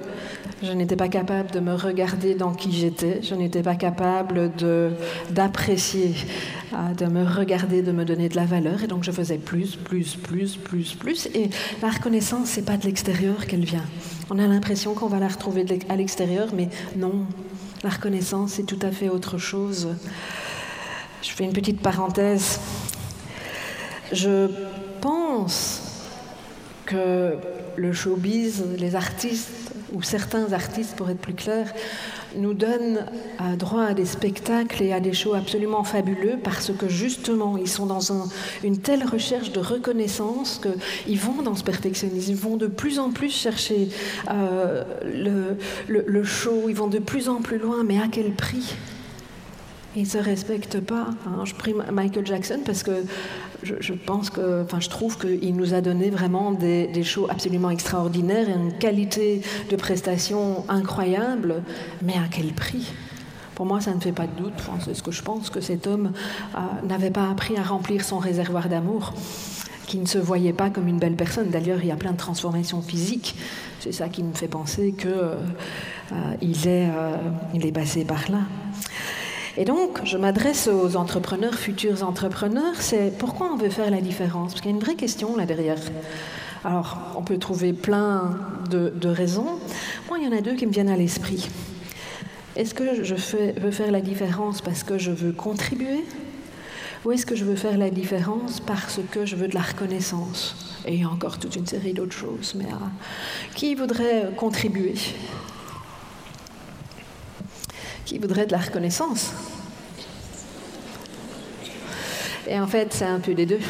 je 0.63 0.73
n'étais 0.73 0.95
pas 0.95 1.09
capable 1.09 1.51
de 1.53 1.61
me 1.61 1.75
regarder 1.75 2.35
dans 2.35 2.53
qui 2.53 2.71
j'étais, 2.71 3.23
je 3.23 3.35
n'étais 3.35 3.63
pas 3.63 3.77
capable 3.77 4.51
d'apprécier, 5.31 6.15
euh, 6.75 6.93
de, 6.93 7.07
me 7.07 7.25
regarder, 7.25 7.81
de 7.81 7.93
me 7.93 8.05
donner 8.05 8.29
de 8.29 8.37
la 8.37 8.45
valeur, 8.45 8.85
et 8.85 8.87
donc 8.87 9.05
je 9.05 9.11
faisais 9.11 9.39
plus, 9.39 9.77
plus, 9.77 10.17
plus, 10.17 10.57
plus, 10.57 10.95
plus. 10.95 11.27
Et 11.35 11.49
la 11.81 11.89
reconnaissance, 11.89 12.49
c'est 12.49 12.67
pas 12.67 12.77
de 12.77 12.85
l'extérieur 12.85 13.47
qu'elle 13.47 13.65
vient. 13.65 13.87
On 14.35 14.39
a 14.39 14.47
l'impression 14.47 14.95
qu'on 14.95 15.09
va 15.09 15.19
la 15.19 15.29
retrouver 15.29 15.67
à 15.91 15.97
l'extérieur, 15.97 16.49
mais 16.55 16.71
non. 16.97 17.27
La 17.85 17.91
reconnaissance, 17.91 18.53
c'est 18.53 18.63
tout 18.63 18.79
à 18.81 18.91
fait 18.91 19.11
autre 19.11 19.37
chose. 19.37 19.89
Je 21.21 21.33
fais 21.33 21.45
une 21.45 21.53
petite 21.53 21.83
parenthèse. 21.83 22.59
Je 24.11 24.49
pense 25.03 25.83
que 26.87 27.37
le 27.77 27.93
showbiz, 27.93 28.65
les 28.79 28.97
artistes, 28.97 29.75
ou 29.93 30.01
certains 30.01 30.55
artistes 30.55 30.97
pour 30.97 31.11
être 31.11 31.21
plus 31.21 31.35
clair, 31.35 31.71
nous 32.37 32.55
donnent 32.55 33.07
droit 33.59 33.85
à 33.85 33.95
des 33.95 34.07
spectacles 34.07 34.83
et 34.83 34.93
à 34.93 35.01
des 35.01 35.13
shows 35.13 35.35
absolument 35.35 35.85
fabuleux 35.85 36.39
parce 36.43 36.73
que 36.73 36.89
justement 36.89 37.57
ils 37.57 37.69
sont 37.69 37.87
dans 37.87 38.13
une 38.63 38.79
telle 38.79 39.05
recherche 39.05 39.53
de 39.53 39.61
reconnaissance 39.61 40.61
qu'ils 40.61 41.19
vont 41.19 41.43
dans 41.43 41.55
ce 41.55 41.65
perfectionnisme, 41.65 42.31
ils 42.31 42.37
vont 42.37 42.57
de 42.57 42.67
plus 42.67 42.99
en 42.99 43.11
plus 43.11 43.31
chercher 43.31 43.89
euh, 44.31 44.85
le, 45.05 46.25
show, 46.25 46.69
ils 46.69 46.75
vont 46.77 46.89
de 46.89 46.99
plus 46.99 47.29
en 47.29 47.41
plus 47.41 47.59
loin, 47.59 47.85
mais 47.85 47.99
à 47.99 48.09
quel 48.11 48.33
prix? 48.33 48.75
Ils 49.97 50.07
se 50.07 50.19
respectent 50.19 50.81
pas. 50.81 51.09
Je 51.45 51.55
prie 51.55 51.75
Michael 51.93 52.27
Jackson 52.27 52.61
parce 52.65 52.83
que 52.83 53.05
je, 53.63 53.93
pense 53.93 54.31
que, 54.31 54.63
enfin, 54.63 54.81
je 54.81 54.89
trouve 54.89 55.19
qu'il 55.19 55.55
nous 55.55 55.75
a 55.75 55.81
donné 55.81 56.11
vraiment 56.11 56.53
des, 56.53 57.03
shows 57.03 57.27
absolument 57.31 57.71
extraordinaires 57.71 58.49
et 58.49 58.53
une 58.53 58.73
qualité 58.73 59.43
de 59.71 59.77
prestation 59.77 60.65
incroyable, 60.69 61.63
mais 62.03 62.15
à 62.15 62.29
quel 62.31 62.53
prix? 62.53 62.93
Pour 63.55 63.67
moi, 63.67 63.81
ça 63.81 63.95
ne 63.95 64.01
fait 64.01 64.13
pas 64.13 64.27
de 64.27 64.43
doute. 64.43 64.55
c'est 64.85 64.95
ce 64.95 65.03
que 65.03 65.11
je 65.11 65.23
pense 65.23 65.51
que 65.51 65.61
cet 65.61 65.87
homme 65.87 66.13
euh, 66.55 66.59
n'avait 66.87 67.11
pas 67.11 67.29
appris 67.29 67.57
à 67.57 67.63
remplir 67.63 68.03
son 68.03 68.19
réservoir 68.19 68.69
d'amour, 68.69 69.13
qui 69.87 69.99
ne 69.99 70.07
se 70.07 70.19
voyait 70.19 70.55
pas 70.55 70.71
comme 70.71 70.89
une 70.89 70.99
belle 70.99 71.17
personne. 71.17 71.51
D'ailleurs, 71.51 71.79
il 71.83 71.89
y 71.89 71.93
a 71.93 71.97
plein 71.97 72.13
de 72.13 72.17
transformations 72.17 72.81
physiques. 72.81 73.37
C'est 73.81 73.93
ça 73.93 74.09
qui 74.09 74.23
me 74.23 74.33
fait 74.33 74.49
penser 74.49 74.95
qu'il 74.99 75.11
euh, 75.11 75.37
est, 76.41 76.89
euh, 76.89 77.17
il 77.53 77.67
est 77.67 77.73
passé 77.73 78.05
par 78.05 78.31
là. 78.31 78.41
Et 79.59 79.67
donc, 79.67 80.01
je 80.05 80.17
m'adresse 80.17 80.67
aux 80.67 80.97
entrepreneurs, 80.97 81.55
futurs 81.55 82.03
entrepreneurs, 82.03 82.77
c'est 82.81 83.17
pourquoi 83.19 83.51
on 83.53 83.57
veut 83.57 83.69
faire 83.69 83.91
la 83.91 84.01
différence? 84.01 84.53
Parce 84.53 84.63
qu'il 84.63 84.71
y 84.71 84.75
a 84.75 84.77
une 84.77 84.83
vraie 84.83 84.95
question 84.95 85.37
là 85.37 85.45
derrière. 85.45 85.77
Alors, 86.65 86.97
on 87.17 87.23
peut 87.23 87.37
trouver 87.39 87.75
plein 87.75 88.39
de, 88.71 89.09
raisons. 89.09 89.59
Moi, 90.09 90.19
il 90.21 90.25
y 90.25 90.29
en 90.29 90.37
a 90.37 90.41
deux 90.41 90.55
qui 90.55 90.67
me 90.67 90.73
viennent 90.73 90.89
à 90.89 90.97
l'esprit. 90.97 91.49
Est-ce 92.57 92.73
que 92.73 93.03
je 93.03 93.15
veux 93.61 93.71
faire 93.71 93.91
la 93.91 94.01
différence 94.01 94.63
parce 94.63 94.85
que 94.85 94.97
je 94.97 95.11
veux 95.11 95.33
contribuer? 95.33 96.05
Ou 97.05 97.13
est-ce 97.13 97.27
que 97.27 97.35
je 97.35 97.45
veux 97.45 97.57
faire 97.57 97.77
la 97.77 97.91
différence 97.91 98.61
parce 98.61 99.01
que 99.11 99.27
je 99.27 99.37
veux 99.37 99.49
de 99.49 99.55
la 99.55 99.63
reconnaissance? 99.63 100.79
Et 100.87 101.05
encore 101.05 101.39
toute 101.39 101.57
une 101.57 101.67
série 101.67 101.93
d'autres 101.93 102.17
choses. 102.17 102.55
Mais 102.57 102.67
euh, 102.67 102.77
qui 103.55 103.75
voudrait 103.75 104.31
contribuer? 104.37 104.95
Qui 108.05 108.19
voudrait 108.19 108.47
de 108.47 108.53
la 108.53 108.59
reconnaissance. 108.59 109.33
Et 112.49 112.59
en 112.59 112.67
fait, 112.67 112.93
c'est 112.93 113.05
un 113.05 113.21
peu 113.21 113.35
des 113.35 113.47
deux. 113.47 113.61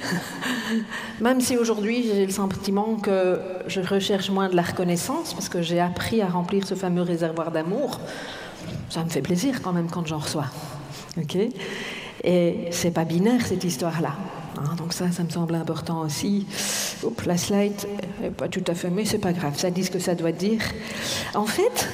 Même 1.20 1.40
si 1.40 1.56
aujourd'hui, 1.56 2.04
j'ai 2.04 2.24
le 2.24 2.32
sentiment 2.32 2.96
que 2.96 3.40
je 3.66 3.80
recherche 3.80 4.30
moins 4.30 4.48
de 4.48 4.56
la 4.56 4.62
reconnaissance, 4.62 5.34
parce 5.34 5.48
que 5.48 5.60
j'ai 5.60 5.80
appris 5.80 6.22
à 6.22 6.28
remplir 6.28 6.66
ce 6.66 6.74
fameux 6.74 7.02
réservoir 7.02 7.50
d'amour, 7.50 8.00
ça 8.90 9.02
me 9.04 9.10
fait 9.10 9.22
plaisir 9.22 9.60
quand 9.60 9.72
même 9.72 9.90
quand 9.90 10.06
j'en 10.06 10.18
reçois. 10.18 10.46
ok? 11.16 11.36
Et 12.24 12.68
c'est 12.70 12.90
pas 12.90 13.04
binaire 13.04 13.44
cette 13.44 13.64
histoire-là. 13.64 14.14
Hein, 14.56 14.74
donc 14.76 14.92
ça, 14.92 15.10
ça 15.12 15.22
me 15.22 15.30
semble 15.30 15.54
important 15.54 16.00
aussi. 16.00 16.46
Oups, 17.02 17.26
la 17.26 17.36
slide, 17.36 17.74
pas 18.36 18.48
tout 18.48 18.64
à 18.66 18.74
fait, 18.74 18.90
mais 18.90 19.04
c'est 19.04 19.18
pas 19.18 19.32
grave, 19.32 19.58
ça 19.58 19.70
dit 19.70 19.84
ce 19.84 19.90
que 19.90 19.98
ça 19.98 20.14
doit 20.14 20.32
dire. 20.32 20.60
En 21.34 21.46
fait, 21.46 21.88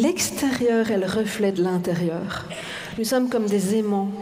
L'extérieur 0.00 0.92
est 0.92 0.98
le 0.98 1.06
reflet 1.06 1.50
de 1.50 1.60
l'intérieur. 1.60 2.46
Nous 2.98 3.04
sommes 3.04 3.28
comme 3.28 3.46
des 3.46 3.74
aimants. 3.74 4.12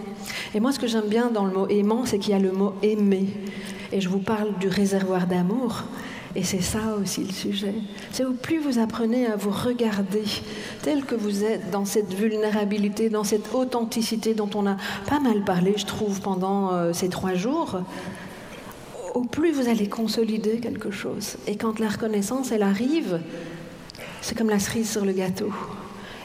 Et 0.55 0.61
moi, 0.61 0.73
ce 0.73 0.79
que 0.79 0.87
j'aime 0.87 1.09
bien 1.09 1.31
dans 1.31 1.45
le 1.45 1.53
mot 1.53 1.69
aimant, 1.69 2.07
c'est 2.07 2.19
qu'il 2.19 2.33
y 2.33 2.35
a 2.35 2.39
le 2.39 2.51
mot 2.51 2.73
aimer. 2.83 3.27
Et 3.93 4.01
je 4.01 4.09
vous 4.09 4.21
parle 4.21 4.57
du 4.59 4.69
réservoir 4.69 5.27
d'amour. 5.27 5.83
Et 6.35 6.45
c'est 6.45 6.63
ça 6.63 6.97
aussi 6.99 7.25
le 7.25 7.33
sujet. 7.33 7.75
C'est 8.11 8.25
au 8.25 8.33
plus 8.33 8.59
vous 8.59 8.79
apprenez 8.79 9.27
à 9.27 9.37
vous 9.37 9.51
regarder 9.51 10.25
tel 10.83 11.05
que 11.05 11.15
vous 11.15 11.45
êtes, 11.45 11.71
dans 11.71 11.85
cette 11.85 12.15
vulnérabilité, 12.15 13.11
dans 13.11 13.25
cette 13.25 13.55
authenticité 13.55 14.33
dont 14.33 14.51
on 14.55 14.67
a 14.67 14.79
pas 15.11 15.21
mal 15.21 15.45
parlé, 15.45 15.75
je 15.77 15.85
trouve, 15.85 16.23
pendant 16.23 16.73
euh, 16.73 16.95
ces 16.95 17.11
trois 17.11 17.35
jours, 17.35 17.83
au 19.15 19.25
plus 19.25 19.53
vous 19.53 19.69
allez 19.69 19.91
consolider 19.91 20.59
quelque 20.59 20.91
chose. 20.91 21.37
Et 21.47 21.57
quand 21.57 21.81
la 21.81 21.89
reconnaissance, 21.89 22.51
elle 22.51 22.63
arrive, 22.63 23.21
c'est 24.27 24.35
comme 24.35 24.51
la 24.51 24.59
cerise 24.59 24.91
sur 24.91 25.05
le 25.05 25.13
gâteau. 25.13 25.53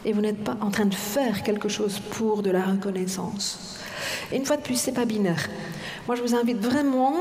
Et 0.06 0.12
vous 0.12 0.22
n'êtes 0.22 0.44
pas 0.44 0.58
en 0.62 0.72
train 0.72 0.86
de 0.86 0.96
faire 0.96 1.44
quelque 1.44 1.70
chose 1.70 2.00
pour 2.00 2.42
de 2.42 2.50
la 2.50 2.64
reconnaissance. 2.64 3.78
Et 4.32 4.38
une 4.38 4.46
fois 4.46 4.58
de 4.58 4.64
plus, 4.64 4.74
c'est 4.74 4.92
pas 4.92 5.06
binaire. 5.06 5.48
Moi, 6.08 6.16
je 6.16 6.24
vous 6.24 6.34
invite 6.34 6.58
vraiment 6.58 7.14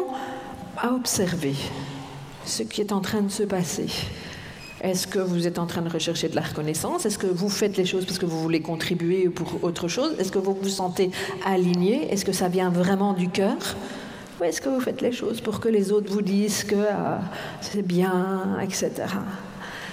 à 0.78 0.94
observer 0.94 1.54
ce 2.46 2.62
qui 2.62 2.80
est 2.80 2.92
en 2.92 3.00
train 3.00 3.20
de 3.20 3.28
se 3.28 3.42
passer. 3.42 3.88
Est-ce 4.80 5.06
que 5.06 5.18
vous 5.18 5.46
êtes 5.46 5.58
en 5.58 5.66
train 5.66 5.82
de 5.82 5.90
rechercher 5.90 6.30
de 6.30 6.34
la 6.34 6.40
reconnaissance? 6.40 7.04
Est-ce 7.04 7.18
que 7.18 7.26
vous 7.26 7.50
faites 7.50 7.76
les 7.76 7.84
choses 7.84 8.06
parce 8.06 8.18
que 8.18 8.24
vous 8.24 8.40
voulez 8.40 8.62
contribuer 8.62 9.28
pour 9.28 9.62
autre 9.62 9.86
chose? 9.86 10.14
Est-ce 10.18 10.32
que 10.32 10.38
vous 10.38 10.54
vous 10.54 10.68
sentez 10.70 11.10
aligné? 11.44 12.10
Est-ce 12.10 12.24
que 12.24 12.32
ça 12.32 12.48
vient 12.48 12.70
vraiment 12.70 13.12
du 13.12 13.28
cœur? 13.28 13.58
Ou 14.40 14.44
est-ce 14.44 14.62
que 14.62 14.70
vous 14.70 14.80
faites 14.80 15.02
les 15.02 15.12
choses 15.12 15.42
pour 15.42 15.60
que 15.60 15.68
les 15.68 15.92
autres 15.92 16.10
vous 16.10 16.22
disent 16.22 16.64
que 16.64 16.86
ah, 16.90 17.20
c'est 17.60 17.86
bien, 17.86 18.58
etc. 18.62 18.90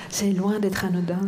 C'est 0.09 0.31
loin 0.31 0.59
d'être 0.59 0.85
anodin. 0.85 1.19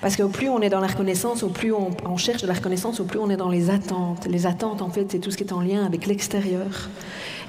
Parce 0.00 0.16
qu'au 0.16 0.28
plus 0.28 0.48
on 0.48 0.60
est 0.60 0.68
dans 0.68 0.80
la 0.80 0.88
reconnaissance, 0.88 1.44
au 1.44 1.48
plus 1.48 1.72
on, 1.72 2.16
cherche 2.16 2.42
de 2.42 2.48
la 2.48 2.54
reconnaissance, 2.54 2.98
au 2.98 3.04
plus 3.04 3.20
on 3.20 3.30
est 3.30 3.36
dans 3.36 3.48
les 3.48 3.70
attentes. 3.70 4.26
Les 4.26 4.46
attentes, 4.46 4.82
en 4.82 4.90
fait, 4.90 5.06
c'est 5.10 5.20
tout 5.20 5.30
ce 5.30 5.36
qui 5.36 5.44
est 5.44 5.52
en 5.52 5.60
lien 5.60 5.86
avec 5.86 6.06
l'extérieur. 6.06 6.88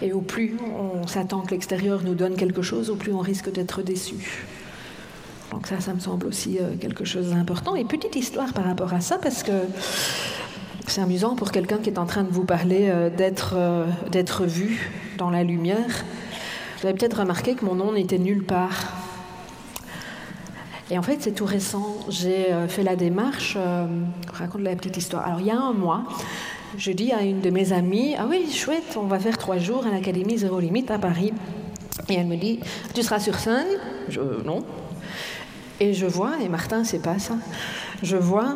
Et 0.04 0.14
au 0.14 0.22
plus 0.22 0.56
on 0.80 1.08
s'attend 1.08 1.42
que 1.42 1.52
l'extérieur 1.52 2.02
nous 2.04 2.14
donne 2.14 2.36
quelque 2.36 2.62
chose, 2.62 2.92
au 2.92 2.96
plus 2.96 3.12
on 3.12 3.20
risque 3.20 3.52
d'être 3.52 3.82
déçu. 3.82 4.46
Donc 5.52 5.68
ça, 5.68 5.80
ça 5.80 5.94
me 5.94 6.00
semble 6.00 6.28
aussi 6.28 6.58
euh, 6.60 6.76
quelque 6.80 7.06
chose 7.06 7.30
d'important. 7.30 7.76
Et 7.76 7.86
petite 7.86 8.16
histoire 8.16 8.54
par 8.54 8.66
rapport 8.66 8.94
à 8.94 9.02
ça, 9.02 9.18
parce 9.18 9.44
que 9.44 9.52
c'est 10.88 11.02
amusant 11.02 11.36
pour 11.36 11.52
quelqu'un 11.52 11.78
qui 11.78 11.90
est 11.90 12.00
en 12.00 12.06
train 12.06 12.24
de 12.24 12.32
vous 12.32 12.44
parler 12.44 12.90
euh, 12.90 13.10
euh, 13.54 13.86
d'être 14.12 14.46
vu 14.46 14.92
dans 15.18 15.30
la 15.30 15.44
lumière. 15.44 16.04
Vous 16.80 16.88
avez 16.88 16.98
peut-être 16.98 17.20
remarqué 17.20 17.56
que 17.56 17.66
mon 17.66 17.76
nom 17.76 17.94
n'était 17.94 18.18
nulle 18.18 18.44
part. 18.44 19.03
Et 20.92 20.98
en 20.98 21.02
fait, 21.02 21.18
c'est 21.22 21.32
tout 21.32 21.46
récent. 21.46 21.98
J'ai 22.10 22.52
euh, 22.52 22.68
fait 22.68 22.84
la 22.84 22.96
démarche, 22.96 23.56
euh, 23.58 23.88
je 24.34 24.38
raconte 24.38 24.62
la 24.62 24.76
petite 24.76 24.98
histoire. 24.98 25.26
Alors, 25.26 25.40
il 25.40 25.48
y 25.48 25.52
a 25.52 25.58
un 25.58 25.74
mois, 25.74 26.04
je 26.78 26.92
dis 26.92 27.12
à 27.12 27.22
une 27.22 27.42
de 27.42 27.50
mes 27.50 27.72
amies 27.74 28.16
Ah 28.18 28.26
oui, 28.30 28.52
chouette, 28.52 28.98
on 28.98 29.08
va 29.08 29.20
faire 29.20 29.38
trois 29.38 29.58
jours 29.58 29.86
à 29.86 29.92
l'Académie 29.92 30.38
Zéro 30.38 30.60
Limite 30.60 30.92
à 30.92 31.00
Paris. 31.00 31.34
Et 32.10 32.16
elle 32.16 32.28
me 32.28 32.36
dit 32.36 32.60
Tu 32.94 33.04
seras 33.04 33.20
sur 33.20 33.36
scène? 33.36 33.68
Je 34.10 34.20
Non. 34.20 34.64
Et 35.80 35.94
je 35.94 36.06
vois, 36.06 36.34
et 36.42 36.50
Martin, 36.50 36.84
c'est 36.84 37.02
pas 37.02 37.20
ça, 37.20 37.36
je 38.02 38.16
vois 38.16 38.56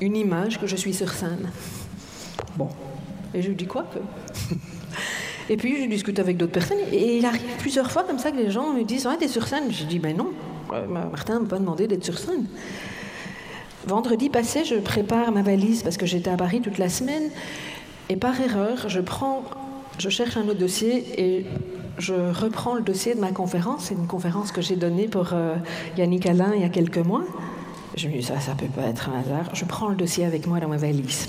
une 0.00 0.16
image 0.16 0.58
que 0.60 0.66
je 0.66 0.76
suis 0.76 0.92
sur 0.92 1.10
scène. 1.12 1.50
Bon. 2.56 2.68
Et 3.32 3.42
je 3.42 3.48
lui 3.48 3.56
dis 3.56 3.66
quoi 3.66 3.84
que 3.92 3.98
Et 5.48 5.56
puis 5.56 5.82
je 5.82 5.88
discute 5.88 6.18
avec 6.18 6.36
d'autres 6.36 6.52
personnes 6.52 6.78
et 6.92 7.18
il 7.18 7.26
arrive 7.26 7.42
plusieurs 7.58 7.90
fois 7.90 8.04
comme 8.04 8.18
ça 8.18 8.30
que 8.30 8.36
les 8.36 8.50
gens 8.50 8.72
me 8.72 8.82
disent 8.82 9.06
Ouais, 9.06 9.16
t'es 9.16 9.28
sur 9.28 9.46
scène 9.46 9.70
Je 9.70 9.84
dis 9.84 9.98
Ben 9.98 10.16
non, 10.16 10.30
Martin 10.70 11.34
ne 11.34 11.40
m'a 11.40 11.48
pas 11.48 11.58
demandé 11.58 11.86
d'être 11.86 12.04
sur 12.04 12.18
scène. 12.18 12.46
Vendredi 13.86 14.30
passé, 14.30 14.64
je 14.64 14.76
prépare 14.76 15.30
ma 15.32 15.42
valise 15.42 15.82
parce 15.82 15.96
que 15.96 16.06
j'étais 16.06 16.30
à 16.30 16.36
Paris 16.36 16.60
toute 16.62 16.78
la 16.78 16.88
semaine. 16.88 17.30
Et 18.08 18.16
par 18.16 18.40
erreur, 18.40 18.88
je 18.88 20.08
cherche 20.08 20.36
un 20.36 20.48
autre 20.48 20.58
dossier 20.58 21.04
et 21.18 21.46
je 21.98 22.14
reprends 22.14 22.74
le 22.74 22.82
dossier 22.82 23.14
de 23.14 23.20
ma 23.20 23.30
conférence. 23.30 23.86
C'est 23.86 23.94
une 23.94 24.06
conférence 24.06 24.52
que 24.52 24.62
j'ai 24.62 24.76
donnée 24.76 25.08
pour 25.08 25.28
euh, 25.32 25.56
Yannick 25.96 26.26
Alain 26.26 26.52
il 26.54 26.62
y 26.62 26.64
a 26.64 26.68
quelques 26.68 26.98
mois. 26.98 27.24
Je 27.96 28.08
me 28.08 28.14
dis, 28.14 28.22
ça, 28.22 28.40
ça 28.40 28.54
peut 28.54 28.66
pas 28.66 28.88
être 28.88 29.08
un 29.10 29.20
hasard. 29.20 29.54
Je 29.54 29.64
prends 29.64 29.88
le 29.88 29.94
dossier 29.94 30.24
avec 30.24 30.46
moi 30.46 30.60
dans 30.60 30.68
ma 30.68 30.76
valise. 30.76 31.28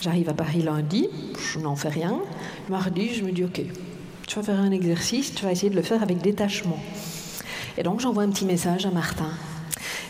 J'arrive 0.00 0.28
à 0.28 0.34
Paris 0.34 0.62
lundi, 0.62 1.08
je 1.52 1.60
n'en 1.60 1.76
fais 1.76 1.90
rien. 1.90 2.18
Mardi, 2.68 3.14
je 3.14 3.22
me 3.22 3.30
dis, 3.30 3.44
OK, 3.44 3.60
tu 4.26 4.36
vas 4.36 4.42
faire 4.42 4.58
un 4.58 4.70
exercice, 4.70 5.34
tu 5.34 5.44
vas 5.44 5.52
essayer 5.52 5.70
de 5.70 5.76
le 5.76 5.82
faire 5.82 6.02
avec 6.02 6.18
détachement. 6.18 6.78
Et 7.78 7.82
donc, 7.82 8.00
j'envoie 8.00 8.22
un 8.22 8.30
petit 8.30 8.44
message 8.44 8.86
à 8.86 8.90
Martin. 8.90 9.30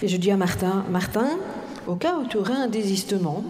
Et 0.03 0.09
je 0.09 0.17
dis 0.17 0.31
à 0.31 0.37
Martin, 0.37 0.85
Martin, 0.91 1.29
au 1.87 1.95
cas 1.95 2.17
où 2.17 2.27
tu 2.27 2.37
aurais 2.37 2.55
un 2.55 2.67
désistement, 2.67 3.45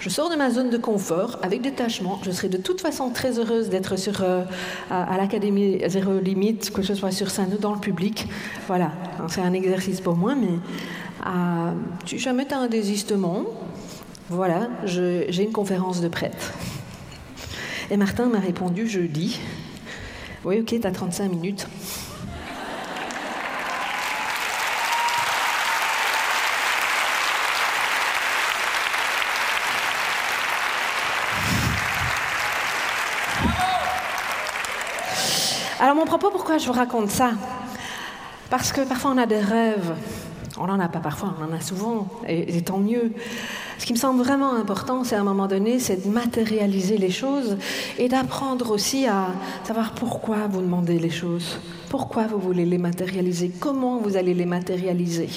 je 0.00 0.08
sors 0.08 0.28
de 0.28 0.36
ma 0.36 0.50
zone 0.50 0.68
de 0.68 0.76
confort 0.78 1.38
avec 1.42 1.62
détachement. 1.62 2.18
Je 2.24 2.32
serai 2.32 2.48
de 2.48 2.56
toute 2.56 2.80
façon 2.80 3.10
très 3.10 3.38
heureuse 3.38 3.70
d'être 3.70 3.96
sur, 3.96 4.22
euh, 4.22 4.42
à, 4.90 5.16
l'Académie 5.16 5.80
Zéro 5.86 6.18
Limite, 6.18 6.70
que 6.72 6.82
ce 6.82 6.94
soit 6.94 7.12
sur 7.12 7.30
scène 7.30 7.54
ou 7.54 7.58
dans 7.58 7.72
le 7.72 7.78
public. 7.78 8.26
Voilà, 8.66 8.90
c'est 9.28 9.42
un 9.42 9.52
exercice 9.52 10.00
pour 10.00 10.16
moi, 10.16 10.34
mais 10.34 10.58
euh, 11.26 11.72
si 12.04 12.18
jamais 12.18 12.46
tu 12.46 12.52
as 12.52 12.58
un 12.58 12.66
désistement, 12.66 13.44
voilà, 14.28 14.68
j'ai 14.84 15.42
une 15.42 15.52
conférence 15.52 16.00
de 16.00 16.08
prêtre. 16.08 16.52
Et 17.90 17.96
Martin 17.96 18.26
m'a 18.26 18.40
répondu 18.40 18.88
jeudi, 18.88 19.38
oui, 20.44 20.58
ok, 20.60 20.80
tu 20.80 20.86
as 20.86 20.90
35 20.90 21.30
minutes. 21.30 21.68
Alors 35.82 35.96
mon 35.96 36.04
propos, 36.04 36.30
pourquoi 36.30 36.58
je 36.58 36.66
vous 36.68 36.72
raconte 36.72 37.10
ça? 37.10 37.32
Parce 38.50 38.70
que 38.70 38.82
parfois 38.82 39.10
on 39.16 39.18
a 39.18 39.26
des 39.26 39.40
rêves. 39.40 39.96
On 40.56 40.68
n'en 40.68 40.78
a 40.78 40.86
pas 40.86 41.00
parfois, 41.00 41.34
on 41.40 41.52
en 41.52 41.56
a 41.56 41.60
souvent, 41.60 42.06
et, 42.28 42.62
tant 42.62 42.78
mieux. 42.78 43.10
Ce 43.78 43.84
qui 43.84 43.92
me 43.92 43.98
semble 43.98 44.22
vraiment 44.22 44.54
important, 44.54 45.02
c'est 45.02 45.16
à 45.16 45.20
un 45.20 45.24
moment 45.24 45.48
donné, 45.48 45.80
c'est 45.80 46.06
de 46.06 46.08
matérialiser 46.08 46.98
les 46.98 47.10
choses 47.10 47.56
et 47.98 48.08
d'apprendre 48.08 48.70
aussi 48.70 49.08
à 49.08 49.26
savoir 49.64 49.90
pourquoi 49.90 50.46
vous 50.48 50.60
demandez 50.60 51.00
les 51.00 51.10
choses, 51.10 51.58
pourquoi 51.88 52.28
vous 52.28 52.38
voulez 52.38 52.64
les 52.64 52.78
matérialiser, 52.78 53.50
comment 53.58 53.96
vous 53.96 54.16
allez 54.16 54.34
les 54.34 54.46
matérialiser? 54.46 55.30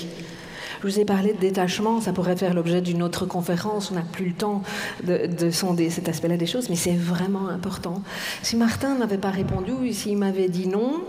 Je 0.86 0.92
vous 0.92 1.00
ai 1.00 1.06
parlé 1.06 1.34
de 1.34 1.40
détachement, 1.40 2.00
ça 2.00 2.14
pourrait 2.14 2.36
faire 2.36 2.54
l'objet 2.54 2.80
d'une 2.80 3.02
autre 3.02 3.26
conférence, 3.26 3.90
on 3.90 3.96
n'a 3.96 4.04
plus 4.04 4.28
le 4.28 4.34
temps 4.34 4.62
de, 5.04 5.26
de 5.26 5.50
sonder 5.50 5.90
cet 5.90 6.08
aspect-là 6.10 6.38
des 6.38 6.46
choses, 6.46 6.70
mais 6.70 6.76
c'est 6.76 6.96
vraiment 6.96 7.48
important. 7.48 8.04
Si 8.44 8.56
Martin 8.56 8.94
n'avait 8.94 9.18
pas 9.18 9.32
répondu, 9.32 9.72
ou 9.72 9.92
s'il 9.92 10.16
m'avait 10.16 10.48
dit 10.48 10.68
non, 10.68 11.02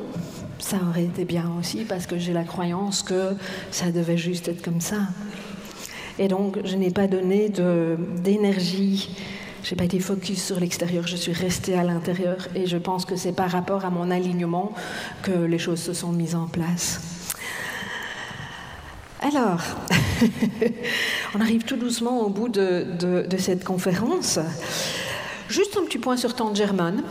ça 0.58 0.78
aurait 0.88 1.04
été 1.04 1.26
bien 1.26 1.52
aussi, 1.58 1.84
parce 1.84 2.06
que 2.06 2.16
j'ai 2.16 2.32
la 2.32 2.44
croyance 2.44 3.02
que 3.02 3.34
ça 3.70 3.90
devait 3.90 4.16
juste 4.16 4.48
être 4.48 4.62
comme 4.62 4.80
ça. 4.80 5.00
Et 6.18 6.28
donc, 6.28 6.58
je 6.64 6.74
n'ai 6.76 6.90
pas 6.90 7.06
donné 7.06 7.52
d'énergie. 8.24 9.10
Je 9.62 9.74
n'ai 9.74 9.76
pas 9.76 9.84
été 9.84 10.00
focus 10.00 10.42
sur 10.42 10.58
l'extérieur, 10.58 11.06
je 11.06 11.16
suis 11.16 11.34
restée 11.34 11.74
à 11.74 11.82
l'intérieur. 11.82 12.48
Et 12.54 12.66
je 12.66 12.78
pense 12.78 13.04
que 13.04 13.16
c'est 13.16 13.32
par 13.32 13.50
rapport 13.50 13.84
à 13.84 13.90
mon 13.90 14.10
alignement 14.10 14.72
que 15.22 15.32
les 15.32 15.58
choses 15.58 15.80
se 15.80 15.92
sont 15.92 16.12
mises 16.12 16.34
en 16.34 16.46
place. 16.46 17.15
Alors, 19.26 19.60
on 21.34 21.40
arrive 21.40 21.64
tout 21.64 21.74
doucement 21.74 22.20
au 22.20 22.28
bout 22.28 22.48
de, 22.48 23.26
cette 23.38 23.64
conférence. 23.64 24.38
Juste 25.48 25.76
un 25.76 25.84
petit 25.84 25.98
point 25.98 26.16
sur 26.16 26.36
Tante 26.36 26.54
Germaine. 26.54 27.02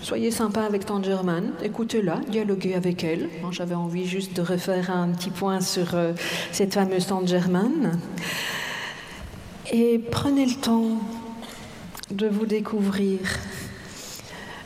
Soyez 0.00 0.30
sympa 0.30 0.62
avec 0.62 0.86
Tante 0.86 1.04
Germaine, 1.04 1.50
écoutez-la, 1.64 2.20
dialoguez 2.28 2.74
avec 2.74 3.02
elle. 3.02 3.28
J'avais 3.50 3.74
envie 3.74 4.06
juste 4.06 4.36
de 4.36 4.42
refaire 4.42 4.92
un 4.92 5.08
petit 5.08 5.30
point 5.30 5.60
sur 5.60 5.96
euh, 5.96 6.12
cette 6.52 6.72
fameuse 6.72 7.08
Tante 7.08 7.26
Germaine. 7.26 7.98
Et 9.72 9.98
prenez 9.98 10.46
le 10.46 10.54
temps 10.54 11.00
de 12.12 12.28
vous 12.28 12.46
découvrir, 12.46 13.18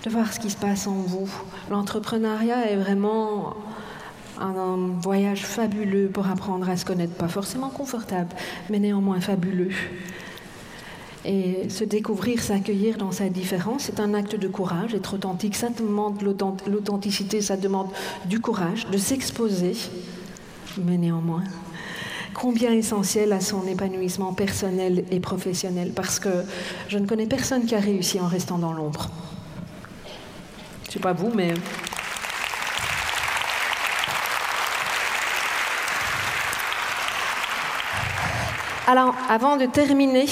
de 0.05 0.11
voir 0.11 0.31
ce 0.31 0.39
qui 0.39 0.51
se 0.51 0.59
passe 0.59 0.87
en 0.87 1.01
vous. 1.01 1.31
L'entrepreneuriat 1.71 2.71
est 2.71 2.77
vraiment 2.77 3.57
un, 4.41 4.77
voyage 5.01 5.45
fabuleux 5.45 6.09
pour 6.09 6.27
apprendre 6.29 6.69
à 6.69 6.77
se 6.77 6.85
connaître, 6.85 7.15
pas 7.15 7.29
forcément 7.29 7.71
confortable, 7.71 8.35
mais 8.69 8.79
néanmoins 8.79 9.21
fabuleux. 9.21 9.73
Et 11.25 11.69
se 11.69 11.85
découvrir, 11.85 12.41
s'accueillir 12.41 12.97
dans 12.97 13.13
sa 13.13 13.29
différence, 13.29 13.83
c'est 13.85 14.01
un 14.01 14.15
acte 14.15 14.37
de 14.37 14.49
courage. 14.49 14.95
Être 14.95 15.15
authentique, 15.15 15.55
ça 15.55 15.69
demande 15.69 16.23
l'authentic- 16.23 16.67
l'authenticité, 16.67 17.43
ça 17.43 17.57
demande 17.57 17.89
du 18.25 18.41
courage, 18.41 18.87
de 18.91 18.97
s'exposer, 18.97 19.77
mais 20.79 20.97
néanmoins, 20.97 21.45
combien 22.33 22.73
essentiel 22.73 23.33
à 23.35 23.41
son 23.41 23.67
épanouissement 23.67 24.33
personnel 24.33 25.05
et 25.11 25.21
professionnel, 25.21 25.93
parce 25.95 26.19
que 26.19 26.31
je 26.89 26.97
ne 26.97 27.07
connais 27.07 27.27
personne 27.27 27.67
qui 27.67 27.75
a 27.75 27.81
réussi 27.81 28.19
en 28.19 28.27
restant 28.27 28.59
dans 28.59 28.73
l'ombre. 28.73 29.11
Je 30.87 30.93
sais 30.95 31.01
pas 31.01 31.13
vous, 31.13 31.31
mais 31.35 31.53
Alors, 38.87 39.15
avant 39.29 39.57
de 39.57 39.67
terminer, 39.67 40.27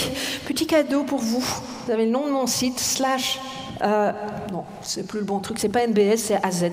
petit 0.46 0.66
cadeau 0.66 1.04
pour 1.04 1.20
vous. 1.20 1.44
Vous 1.86 1.92
avez 1.92 2.06
le 2.06 2.10
nom 2.10 2.26
de 2.26 2.32
mon 2.32 2.46
site, 2.46 2.80
slash. 2.80 3.38
euh, 3.82 4.12
non, 4.52 4.64
c'est 4.82 5.06
plus 5.06 5.20
le 5.20 5.24
bon 5.24 5.38
truc, 5.38 5.58
c'est 5.60 5.68
pas 5.68 5.86
NBS, 5.86 6.16
c'est 6.16 6.44
AZ. 6.44 6.64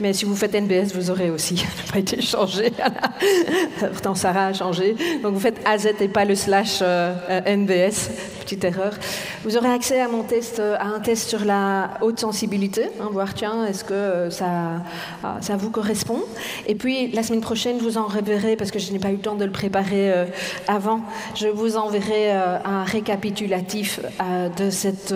Mais 0.00 0.12
si 0.12 0.24
vous 0.24 0.36
faites 0.36 0.54
NBS, 0.54 0.94
vous 0.94 1.10
aurez 1.10 1.30
aussi. 1.30 1.56
Ça 1.56 1.64
n'a 1.64 1.92
pas 1.92 1.98
été 1.98 2.20
changé. 2.20 2.72
Pourtant, 3.80 4.14
Sarah 4.14 4.46
a 4.46 4.52
changé. 4.52 4.94
Donc, 5.22 5.34
vous 5.34 5.40
faites 5.40 5.60
AZ 5.66 5.88
et 6.00 6.08
pas 6.08 6.24
le 6.24 6.34
slash 6.34 6.78
euh, 6.82 7.14
euh, 7.28 7.56
NBS. 7.56 8.10
Petite 8.46 8.62
erreur. 8.62 8.92
Vous 9.42 9.56
aurez 9.56 9.72
accès 9.72 10.00
à 10.00 10.06
mon 10.06 10.22
test, 10.22 10.60
euh, 10.60 10.76
à 10.78 10.84
un 10.84 11.00
test 11.00 11.28
sur 11.28 11.44
la 11.44 11.94
haute 12.00 12.20
sensibilité. 12.20 12.84
hein, 13.00 13.08
voir, 13.10 13.34
tiens, 13.34 13.66
est-ce 13.66 13.82
que 13.82 13.92
euh, 13.92 14.30
ça, 14.30 14.84
euh, 15.24 15.28
ça 15.40 15.56
vous 15.56 15.70
correspond 15.70 16.22
Et 16.68 16.76
puis, 16.76 17.10
la 17.10 17.24
semaine 17.24 17.40
prochaine, 17.40 17.78
je 17.80 17.82
vous 17.82 17.98
en 17.98 18.06
reverrai, 18.06 18.54
parce 18.54 18.70
que 18.70 18.78
je 18.78 18.92
n'ai 18.92 19.00
pas 19.00 19.10
eu 19.10 19.16
le 19.16 19.20
temps 19.20 19.34
de 19.34 19.44
le 19.44 19.50
préparer 19.50 20.12
euh, 20.12 20.26
avant, 20.68 21.00
je 21.34 21.48
vous 21.48 21.76
enverrai 21.76 22.30
un 22.30 22.84
récapitulatif 22.84 23.98
de 24.56 24.70
cette 24.70 25.12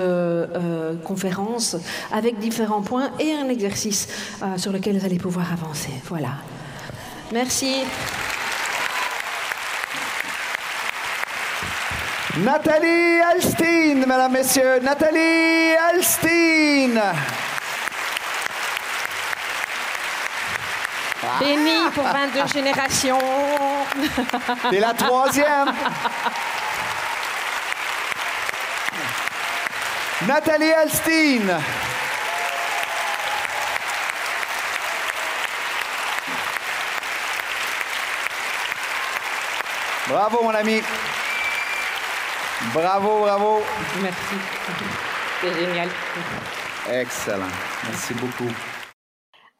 conférence 1.04 1.76
avec 2.12 2.40
différents 2.40 2.82
points 2.82 3.10
et 3.20 3.32
un 3.32 3.48
exercice 3.48 4.08
sur 4.56 4.72
lequel 4.72 4.98
vous 4.98 5.06
allez 5.06 5.18
pouvoir 5.18 5.52
avancer. 5.52 5.90
Voilà. 6.08 6.30
Merci. 7.32 7.84
Nathalie 12.38 13.20
Alstein, 13.20 14.06
mesdames, 14.06 14.32
messieurs. 14.32 14.78
Nathalie 14.82 15.74
Alstein. 15.90 17.00
Béni 21.40 21.90
pour 21.94 22.04
22 22.04 22.46
générations. 22.54 23.18
T'es 24.70 24.78
la 24.80 24.94
troisième. 24.94 25.72
Nathalie 30.26 30.72
Alstein. 30.72 31.58
Bravo, 40.08 40.42
mon 40.42 40.54
ami. 40.54 40.82
Bravo, 42.74 43.20
bravo. 43.20 43.62
Merci. 44.02 44.36
C'est 45.40 45.54
génial. 45.54 45.88
Excellent. 46.90 47.48
Merci 47.88 48.14
beaucoup. 48.14 48.50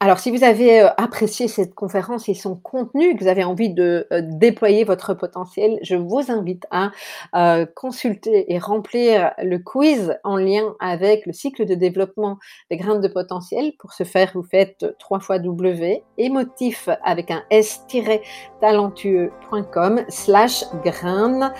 Alors, 0.03 0.17
si 0.17 0.35
vous 0.35 0.43
avez 0.43 0.81
euh, 0.81 0.87
apprécié 0.97 1.47
cette 1.47 1.75
conférence 1.75 2.27
et 2.27 2.33
son 2.33 2.55
contenu, 2.55 3.15
que 3.15 3.23
vous 3.23 3.29
avez 3.29 3.43
envie 3.43 3.71
de 3.71 4.07
euh, 4.11 4.23
déployer 4.23 4.83
votre 4.83 5.13
potentiel, 5.13 5.77
je 5.83 5.95
vous 5.95 6.31
invite 6.31 6.65
à 6.71 6.89
euh, 7.35 7.67
consulter 7.75 8.51
et 8.51 8.57
remplir 8.57 9.31
le 9.37 9.59
quiz 9.59 10.17
en 10.23 10.37
lien 10.37 10.73
avec 10.79 11.27
le 11.27 11.33
cycle 11.33 11.67
de 11.67 11.75
développement 11.75 12.39
des 12.71 12.77
graines 12.77 12.99
de 12.99 13.07
potentiel. 13.07 13.73
Pour 13.77 13.93
ce 13.93 14.03
faire, 14.03 14.31
vous 14.33 14.41
faites 14.41 14.83
3 14.97 15.19
fois 15.19 15.37
W, 15.37 16.01
émotif 16.17 16.89
avec 17.03 17.29
un 17.29 17.43
s-talentueux.com 17.51 20.01
slash 20.09 20.63
graines 20.83 21.53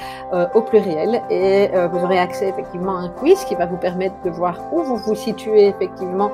au 0.56 0.64
pluriel 0.64 1.22
et 1.30 1.70
vous 1.92 2.00
aurez 2.00 2.18
accès 2.18 2.50
effectivement 2.50 2.98
à 2.98 3.02
un 3.02 3.10
quiz 3.10 3.46
qui 3.46 3.54
va 3.56 3.68
vous 3.68 3.78
permettre 3.78 4.20
de 4.24 4.32
voir 4.32 4.58
où 4.74 4.82
vous 4.82 4.98
vous 4.98 5.16
situez 5.16 5.68
effectivement 5.68 6.32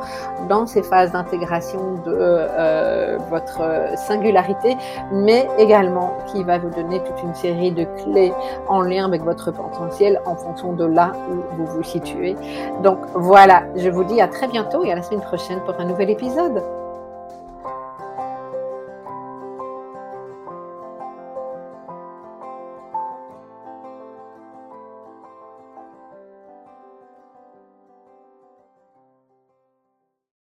dans 0.47 0.65
ces 0.67 0.83
phases 0.83 1.11
d'intégration 1.11 1.96
de 2.05 2.13
euh, 2.15 3.17
votre 3.29 3.97
singularité, 3.97 4.75
mais 5.11 5.47
également 5.57 6.13
qui 6.27 6.43
va 6.43 6.57
vous 6.57 6.69
donner 6.69 7.01
toute 7.03 7.21
une 7.23 7.35
série 7.35 7.71
de 7.71 7.85
clés 8.03 8.33
en 8.67 8.81
lien 8.81 9.05
avec 9.05 9.23
votre 9.23 9.51
potentiel 9.51 10.21
en 10.25 10.35
fonction 10.35 10.73
de 10.73 10.85
là 10.85 11.11
où 11.29 11.55
vous 11.55 11.65
vous 11.65 11.83
situez. 11.83 12.35
Donc 12.83 12.99
voilà, 13.13 13.63
je 13.75 13.89
vous 13.89 14.03
dis 14.03 14.21
à 14.21 14.27
très 14.27 14.47
bientôt 14.47 14.83
et 14.83 14.91
à 14.91 14.95
la 14.95 15.01
semaine 15.01 15.21
prochaine 15.21 15.59
pour 15.65 15.79
un 15.79 15.85
nouvel 15.85 16.09
épisode. 16.09 16.63